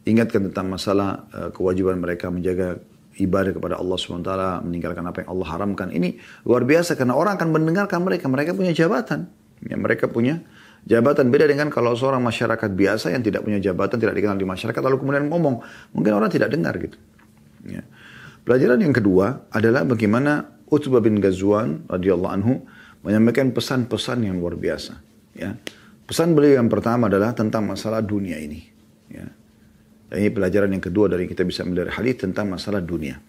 [0.08, 2.80] Ingatkan tentang masalah uh, kewajiban mereka menjaga
[3.18, 4.32] ibadah kepada Allah SWT,
[4.64, 5.90] meninggalkan apa yang Allah haramkan.
[5.90, 8.30] Ini luar biasa karena orang akan mendengarkan mereka.
[8.30, 9.28] Mereka punya jabatan.
[9.66, 10.40] Ya, mereka punya
[10.84, 11.32] jabatan.
[11.32, 14.96] Beda dengan kalau seorang masyarakat biasa yang tidak punya jabatan, tidak dikenal di masyarakat, lalu
[15.00, 15.64] kemudian ngomong.
[15.96, 16.98] Mungkin orang tidak dengar gitu.
[17.66, 17.82] Ya.
[18.46, 22.64] Pelajaran yang kedua adalah bagaimana Utbah bin Ghazwan radhiyallahu anhu
[23.04, 25.00] menyampaikan pesan-pesan yang luar biasa.
[25.34, 25.56] Ya.
[26.08, 28.64] Pesan beliau yang pertama adalah tentang masalah dunia ini.
[29.12, 29.28] Ya.
[30.08, 33.20] Dan ini pelajaran yang kedua dari kita bisa melihat hadis tentang masalah dunia.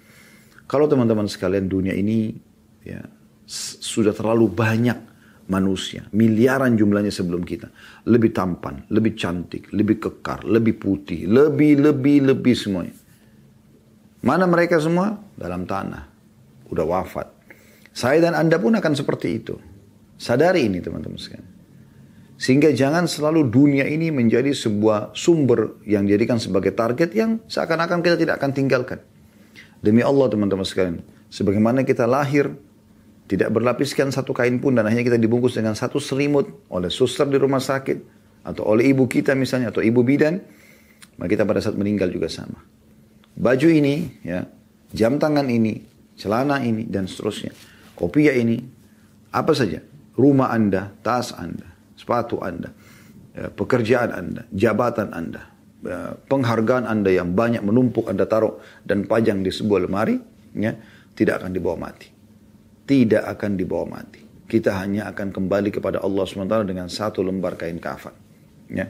[0.63, 2.39] Kalau teman-teman sekalian dunia ini
[2.85, 3.03] ya,
[3.49, 5.08] sudah terlalu banyak
[5.49, 7.73] manusia, miliaran jumlahnya sebelum kita,
[8.05, 12.95] lebih tampan, lebih cantik, lebih kekar, lebih putih, lebih lebih lebih semuanya.
[14.21, 15.17] Mana mereka semua?
[15.35, 16.05] Dalam tanah.
[16.69, 17.27] Udah wafat.
[17.89, 19.57] Saya dan Anda pun akan seperti itu.
[20.19, 21.47] Sadari ini teman-teman sekalian.
[22.39, 28.15] Sehingga jangan selalu dunia ini menjadi sebuah sumber yang dijadikan sebagai target yang seakan-akan kita
[28.15, 28.99] tidak akan tinggalkan.
[29.83, 31.03] Demi Allah teman-teman sekalian.
[31.27, 32.55] Sebagaimana kita lahir
[33.29, 37.37] tidak berlapiskan satu kain pun dan akhirnya kita dibungkus dengan satu selimut oleh suster di
[37.37, 38.01] rumah sakit
[38.41, 40.41] atau oleh ibu kita misalnya atau ibu bidan.
[41.21, 42.57] Maka kita pada saat meninggal juga sama.
[43.37, 44.49] Baju ini, ya,
[44.95, 45.83] jam tangan ini,
[46.17, 47.53] celana ini dan seterusnya.
[47.93, 48.57] Kopiah ini,
[49.29, 49.83] apa saja.
[50.15, 51.69] Rumah Anda, tas Anda,
[51.99, 52.71] sepatu Anda,
[53.35, 55.43] ya, pekerjaan Anda, jabatan Anda,
[55.83, 58.57] ya, penghargaan Anda yang banyak menumpuk Anda taruh
[58.87, 60.17] dan pajang di sebuah lemari,
[60.55, 60.73] ya,
[61.13, 62.18] tidak akan dibawa mati.
[62.89, 64.25] Tidak akan dibawa mati.
[64.49, 68.17] Kita hanya akan kembali kepada Allah SWT dengan satu lembar kain kafan.
[68.73, 68.89] Ya.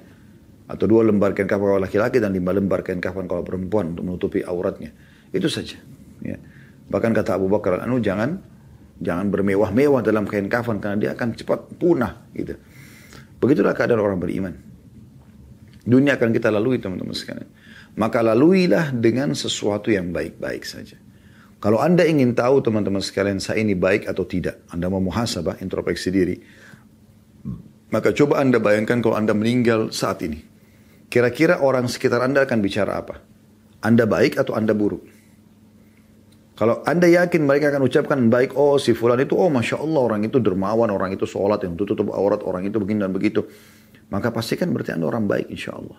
[0.72, 4.08] Atau dua lembar kain kafan kalau laki-laki dan lima lembar kain kafan kalau perempuan untuk
[4.08, 4.96] menutupi auratnya.
[5.36, 5.76] Itu saja.
[6.24, 6.40] Ya.
[6.88, 8.40] Bahkan kata Abu Bakar anu jangan
[9.04, 12.56] jangan bermewah-mewah dalam kain kafan karena dia akan cepat punah gitu.
[13.44, 14.56] Begitulah keadaan orang beriman.
[15.84, 17.52] Dunia akan kita lalui teman-teman sekalian.
[18.00, 20.96] Maka laluilah dengan sesuatu yang baik-baik saja.
[21.60, 24.64] Kalau Anda ingin tahu teman-teman sekalian saya ini baik atau tidak.
[24.72, 26.36] Anda mau muhasabah, introspeksi diri.
[27.92, 30.40] Maka coba Anda bayangkan kalau Anda meninggal saat ini.
[31.12, 33.20] Kira-kira orang sekitar Anda akan bicara apa?
[33.84, 35.20] Anda baik atau Anda buruk?
[36.60, 40.28] Kalau anda yakin mereka akan ucapkan baik, oh si fulan itu, oh masya Allah orang
[40.28, 43.48] itu dermawan, orang itu sholat yang tutup aurat, orang itu begini dan begitu.
[44.12, 45.96] Maka pastikan berarti anda orang baik insya Allah.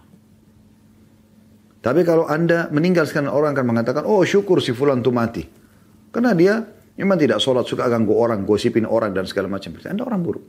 [1.81, 5.45] Tapi kalau anda meninggal sekarang orang akan mengatakan, oh syukur si fulan itu mati.
[6.13, 6.61] Karena dia
[7.01, 9.73] memang tidak sholat, suka ganggu orang, gosipin orang dan segala macam.
[9.81, 10.45] Anda orang buruk.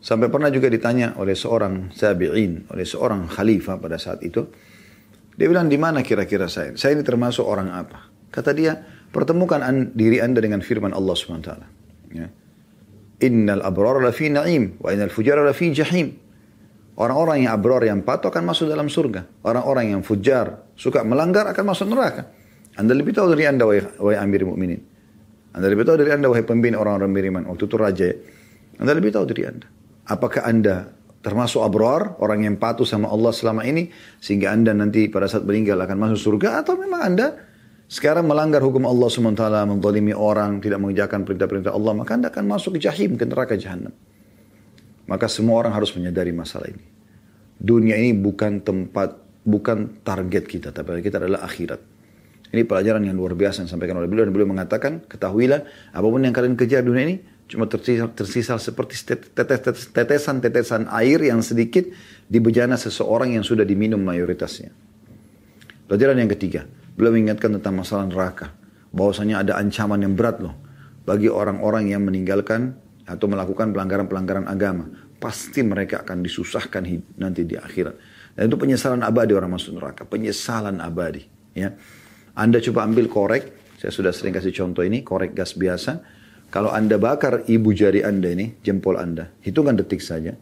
[0.00, 4.48] Sampai pernah juga ditanya oleh seorang sabi'in, oleh seorang khalifah pada saat itu,
[5.36, 6.72] dia bilang, di mana kira-kira saya?
[6.78, 8.08] Saya ini termasuk orang apa?
[8.32, 8.80] Kata dia,
[9.12, 11.50] pertemukan an, diri anda dengan firman Allah SWT.
[12.16, 12.28] Ya.
[13.20, 16.16] Innal abrar lafi na'im, wa innal fujar lafi jahim.
[17.00, 19.24] Orang-orang yang abrar, yang patuh akan masuk dalam surga.
[19.40, 22.28] Orang-orang yang fujar, suka melanggar akan masuk neraka.
[22.76, 24.84] Anda lebih tahu dari anda, wahai, wahai amir mu'minin.
[25.56, 27.42] Anda lebih tahu dari anda, wahai pemimpin orang-orang beriman.
[27.48, 28.16] Waktu itu raja ya.
[28.84, 29.64] Anda lebih tahu dari anda.
[30.12, 30.92] Apakah anda
[31.24, 33.88] termasuk abrar, orang yang patuh sama Allah selama ini,
[34.20, 37.26] sehingga anda nanti pada saat meninggal akan masuk surga, atau memang anda
[37.88, 42.76] sekarang melanggar hukum Allah SWT, menzalimi orang, tidak mengerjakan perintah-perintah Allah, maka anda akan masuk
[42.76, 43.92] ke jahim, ke neraka jahanam.
[45.10, 46.86] Maka semua orang harus menyadari masalah ini.
[47.58, 51.82] Dunia ini bukan tempat, bukan target kita, tapi kita adalah akhirat.
[52.50, 56.22] Ini pelajaran yang luar biasa yang disampaikan oleh beliau dan beliau mengatakan, ketahuilah apa pun
[56.22, 57.16] yang kalian kejar dunia ini
[57.50, 59.18] cuma tersisa, tersisa seperti
[59.94, 61.90] tetesan-tetesan air yang sedikit
[62.30, 64.70] di bejana seseorang yang sudah diminum mayoritasnya.
[65.90, 68.54] Pelajaran yang ketiga, beliau mengingatkan tentang masalah neraka.
[68.94, 70.54] Bahwasanya ada ancaman yang berat loh
[71.06, 74.88] bagi orang-orang yang meninggalkan atau melakukan pelanggaran-pelanggaran agama.
[75.20, 76.82] Pasti mereka akan disusahkan
[77.20, 77.94] nanti di akhirat.
[78.36, 80.08] Dan itu penyesalan abadi orang masuk neraka.
[80.08, 81.28] Penyesalan abadi.
[81.52, 81.76] Ya.
[82.32, 86.20] Anda coba ambil korek, saya sudah sering kasih contoh ini, korek gas biasa
[86.50, 90.34] kalau Anda bakar ibu jari Anda ini, jempol Anda, hitungan detik saja,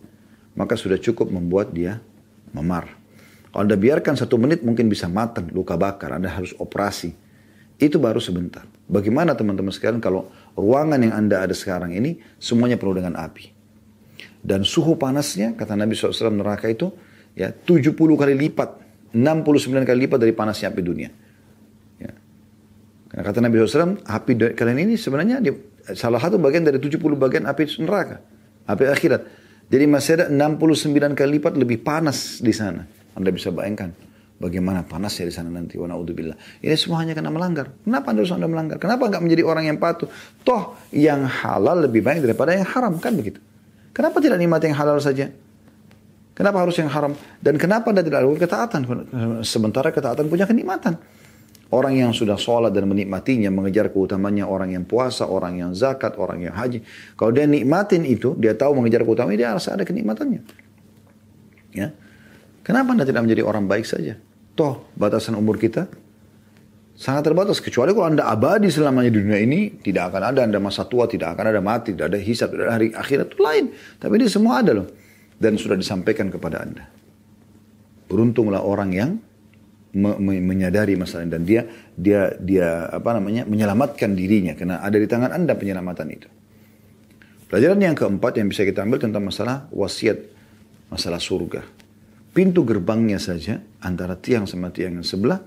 [0.56, 2.00] maka sudah cukup membuat dia
[2.56, 2.96] memar.
[3.52, 7.12] Kalau Anda biarkan satu menit mungkin bisa matang, luka bakar, Anda harus operasi.
[7.76, 8.64] Itu baru sebentar.
[8.88, 13.54] Bagaimana teman-teman sekalian kalau ruangan yang Anda ada sekarang ini semuanya penuh dengan api.
[14.42, 16.90] Dan suhu panasnya, kata Nabi SAW neraka itu,
[17.38, 18.68] ya 70 kali lipat,
[19.14, 21.10] 69 kali lipat dari panasnya api dunia.
[22.02, 22.12] Ya.
[23.14, 25.38] Karena kata Nabi SAW, api kalian ini sebenarnya
[25.94, 28.18] salah satu bagian dari 70 bagian api neraka,
[28.66, 29.22] api akhirat.
[29.68, 32.88] Jadi masih ada 69 kali lipat lebih panas di sana.
[33.14, 34.07] Anda bisa bayangkan
[34.38, 35.76] bagaimana panasnya di sana nanti.
[35.76, 36.62] Wa naudzubillah.
[36.62, 37.74] Ini semua hanya karena melanggar.
[37.82, 38.78] Kenapa harus Anda melanggar?
[38.78, 40.08] Kenapa enggak menjadi orang yang patuh?
[40.46, 43.42] Toh yang halal lebih baik daripada yang haram kan begitu.
[43.92, 45.28] Kenapa tidak nikmati yang halal saja?
[46.38, 47.18] Kenapa harus yang haram?
[47.42, 48.80] Dan kenapa Anda tidak lakukan ketaatan?
[49.42, 50.94] Sementara ketaatan punya kenikmatan.
[51.68, 56.46] Orang yang sudah sholat dan menikmatinya, mengejar keutamanya orang yang puasa, orang yang zakat, orang
[56.46, 56.80] yang haji.
[57.12, 60.40] Kalau dia nikmatin itu, dia tahu mengejar keutamanya, dia harus ada kenikmatannya.
[61.76, 61.92] Ya.
[62.64, 64.16] Kenapa Anda tidak menjadi orang baik saja?
[64.58, 65.86] Toh, batasan umur kita
[66.98, 67.62] sangat terbatas.
[67.62, 71.38] Kecuali kalau Anda abadi selamanya di dunia ini, tidak akan ada Anda masa tua, tidak
[71.38, 73.64] akan ada mati, tidak ada hisab, tidak ada hari akhirat itu lain.
[74.02, 74.90] Tapi ini semua ada loh.
[75.38, 76.90] Dan sudah disampaikan kepada Anda.
[78.10, 79.10] Beruntunglah orang yang
[79.94, 81.64] me me menyadari masalah dan dia
[81.96, 86.28] dia dia apa namanya menyelamatkan dirinya karena ada di tangan anda penyelamatan itu.
[87.48, 90.20] Pelajaran yang keempat yang bisa kita ambil tentang masalah wasiat
[90.92, 91.64] masalah surga.
[92.32, 95.40] Pintu gerbangnya saja antara tiang sama tiang yang sebelah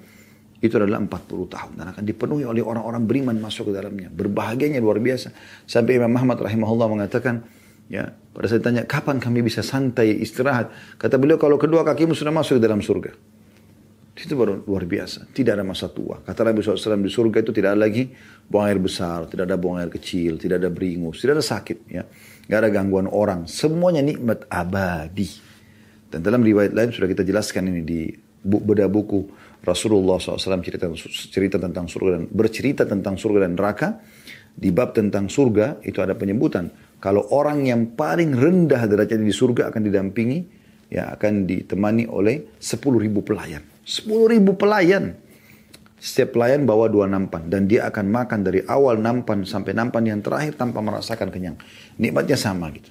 [0.61, 1.09] itu adalah 40
[1.49, 4.13] tahun dan akan dipenuhi oleh orang-orang beriman masuk ke dalamnya.
[4.13, 5.33] Berbahagianya luar biasa.
[5.65, 7.41] Sampai Imam Muhammad rahimahullah mengatakan,
[7.89, 10.69] ya, pada saat ditanya kapan kami bisa santai istirahat,
[11.01, 13.11] kata beliau kalau kedua kakimu sudah masuk ke dalam surga.
[14.13, 15.33] Itu baru luar biasa.
[15.33, 16.21] Tidak ada masa tua.
[16.21, 18.05] Kata Nabi SAW di surga itu tidak ada lagi
[18.45, 21.77] buang air besar, tidak ada buang air kecil, tidak ada beringus, tidak ada sakit.
[21.89, 22.05] Ya.
[22.45, 23.49] Gak ada gangguan orang.
[23.49, 25.50] Semuanya nikmat abadi.
[26.11, 28.11] Dan dalam riwayat lain sudah kita jelaskan ini di
[28.43, 29.31] beda buku
[29.63, 30.89] Rasulullah SAW cerita,
[31.31, 33.89] cerita tentang surga dan bercerita tentang surga dan neraka.
[34.51, 36.67] Di bab tentang surga itu ada penyebutan.
[36.99, 40.39] Kalau orang yang paling rendah derajatnya di surga akan didampingi,
[40.91, 43.63] ya akan ditemani oleh 10 ribu pelayan.
[43.87, 45.15] 10 ribu pelayan.
[46.01, 47.47] Setiap pelayan bawa dua nampan.
[47.47, 51.55] Dan dia akan makan dari awal nampan sampai nampan yang terakhir tanpa merasakan kenyang.
[52.01, 52.89] Nikmatnya sama gitu.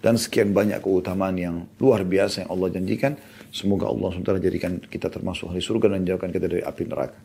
[0.00, 3.12] Dan sekian banyak keutamaan yang luar biasa yang Allah janjikan.
[3.52, 7.18] Semoga Allah SWT jadikan kita termasuk ahli surga dan jauhkan kita dari api neraka.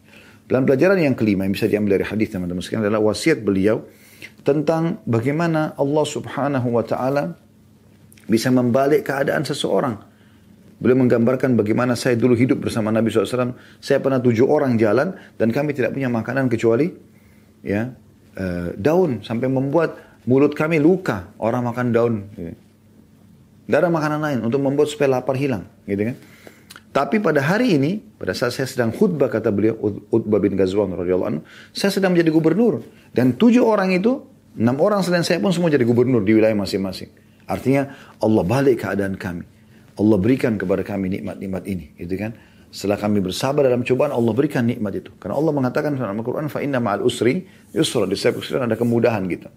[0.46, 3.88] Dan pelajaran yang kelima yang bisa diambil dari hadis teman-teman sekalian adalah wasiat beliau
[4.44, 7.34] tentang bagaimana Allah Subhanahu wa taala
[8.28, 10.16] bisa membalik keadaan seseorang
[10.76, 13.56] Beliau menggambarkan bagaimana saya dulu hidup bersama Nabi SAW.
[13.80, 16.92] Saya pernah tujuh orang jalan dan kami tidak punya makanan kecuali
[17.64, 17.96] ya
[18.36, 22.16] uh, daun sampai membuat mulut kami luka orang makan daun.
[23.66, 26.18] Tidak ada makanan lain untuk membuat supaya lapar hilang, gitu kan?
[26.96, 29.76] Tapi pada hari ini, pada saat saya sedang khutbah kata beliau,
[30.14, 31.44] Utbah bin Ghazwan anhu,
[31.76, 34.24] saya sedang menjadi gubernur dan tujuh orang itu,
[34.56, 37.12] enam orang selain saya pun semua jadi gubernur di wilayah masing-masing.
[37.52, 37.92] Artinya
[38.24, 39.44] Allah balik keadaan kami.
[39.96, 42.32] Allah berikan kepada kami nikmat-nikmat ini, gitu kan?
[42.76, 45.12] Setelah kami bersabar dalam cobaan, Allah berikan nikmat itu.
[45.16, 48.04] Karena Allah mengatakan dalam Al-Quran, inna ma'al usri yusra.
[48.04, 49.48] Di setiap ada kemudahan gitu.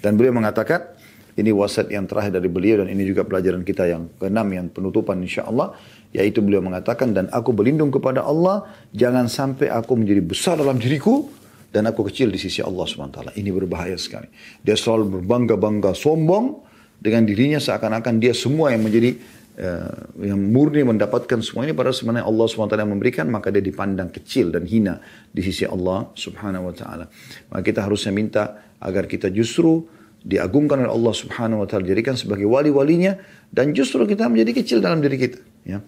[0.00, 0.96] Dan beliau mengatakan,
[1.34, 5.18] ini wasiat yang terakhir dari beliau dan ini juga pelajaran kita yang keenam yang penutupan
[5.18, 5.74] insya Allah.
[6.14, 11.26] Yaitu beliau mengatakan, dan aku berlindung kepada Allah, jangan sampai aku menjadi besar dalam diriku,
[11.74, 13.34] dan aku kecil di sisi Allah SWT.
[13.34, 14.30] Ini berbahaya sekali.
[14.62, 16.62] Dia selalu berbangga-bangga sombong
[17.02, 19.18] dengan dirinya seakan-akan dia semua yang menjadi
[19.58, 24.14] uh, yang murni mendapatkan semua ini padahal sebenarnya Allah SWT yang memberikan maka dia dipandang
[24.14, 25.02] kecil dan hina
[25.34, 27.10] di sisi Allah Subhanahu wa taala.
[27.50, 29.82] Maka kita harusnya minta agar kita justru
[30.24, 33.20] diagungkan oleh Allah Subhanahu wa taala jadikan sebagai wali-walinya
[33.52, 35.84] dan justru kita menjadi kecil dalam diri kita ya.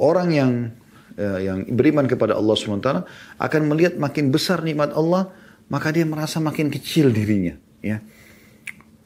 [0.00, 0.72] Orang yang
[1.18, 3.02] uh, yang beriman kepada Allah Subhanahu wa taala
[3.42, 5.34] akan melihat makin besar nikmat Allah
[5.66, 7.98] maka dia merasa makin kecil dirinya ya.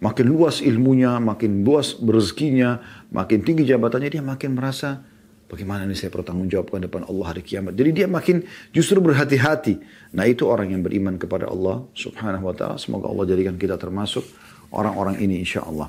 [0.05, 2.77] Makin luas ilmunya, makin luas rezekinya,
[3.09, 5.01] makin tinggi jabatannya, dia makin merasa
[5.49, 7.73] bagaimana ini saya bertanggung jawabkan depan Allah hari kiamat.
[7.73, 9.81] Jadi dia makin justru berhati-hati.
[10.13, 12.77] Nah itu orang yang beriman kepada Allah subhanahu wa ta'ala.
[12.77, 14.29] Semoga Allah jadikan kita termasuk
[14.75, 15.89] orang-orang ini insya Allah.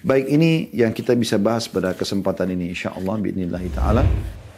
[0.00, 3.20] Baik ini yang kita bisa bahas pada kesempatan ini insya Allah.
[3.20, 4.49] Bismillahirrahmanirrahim.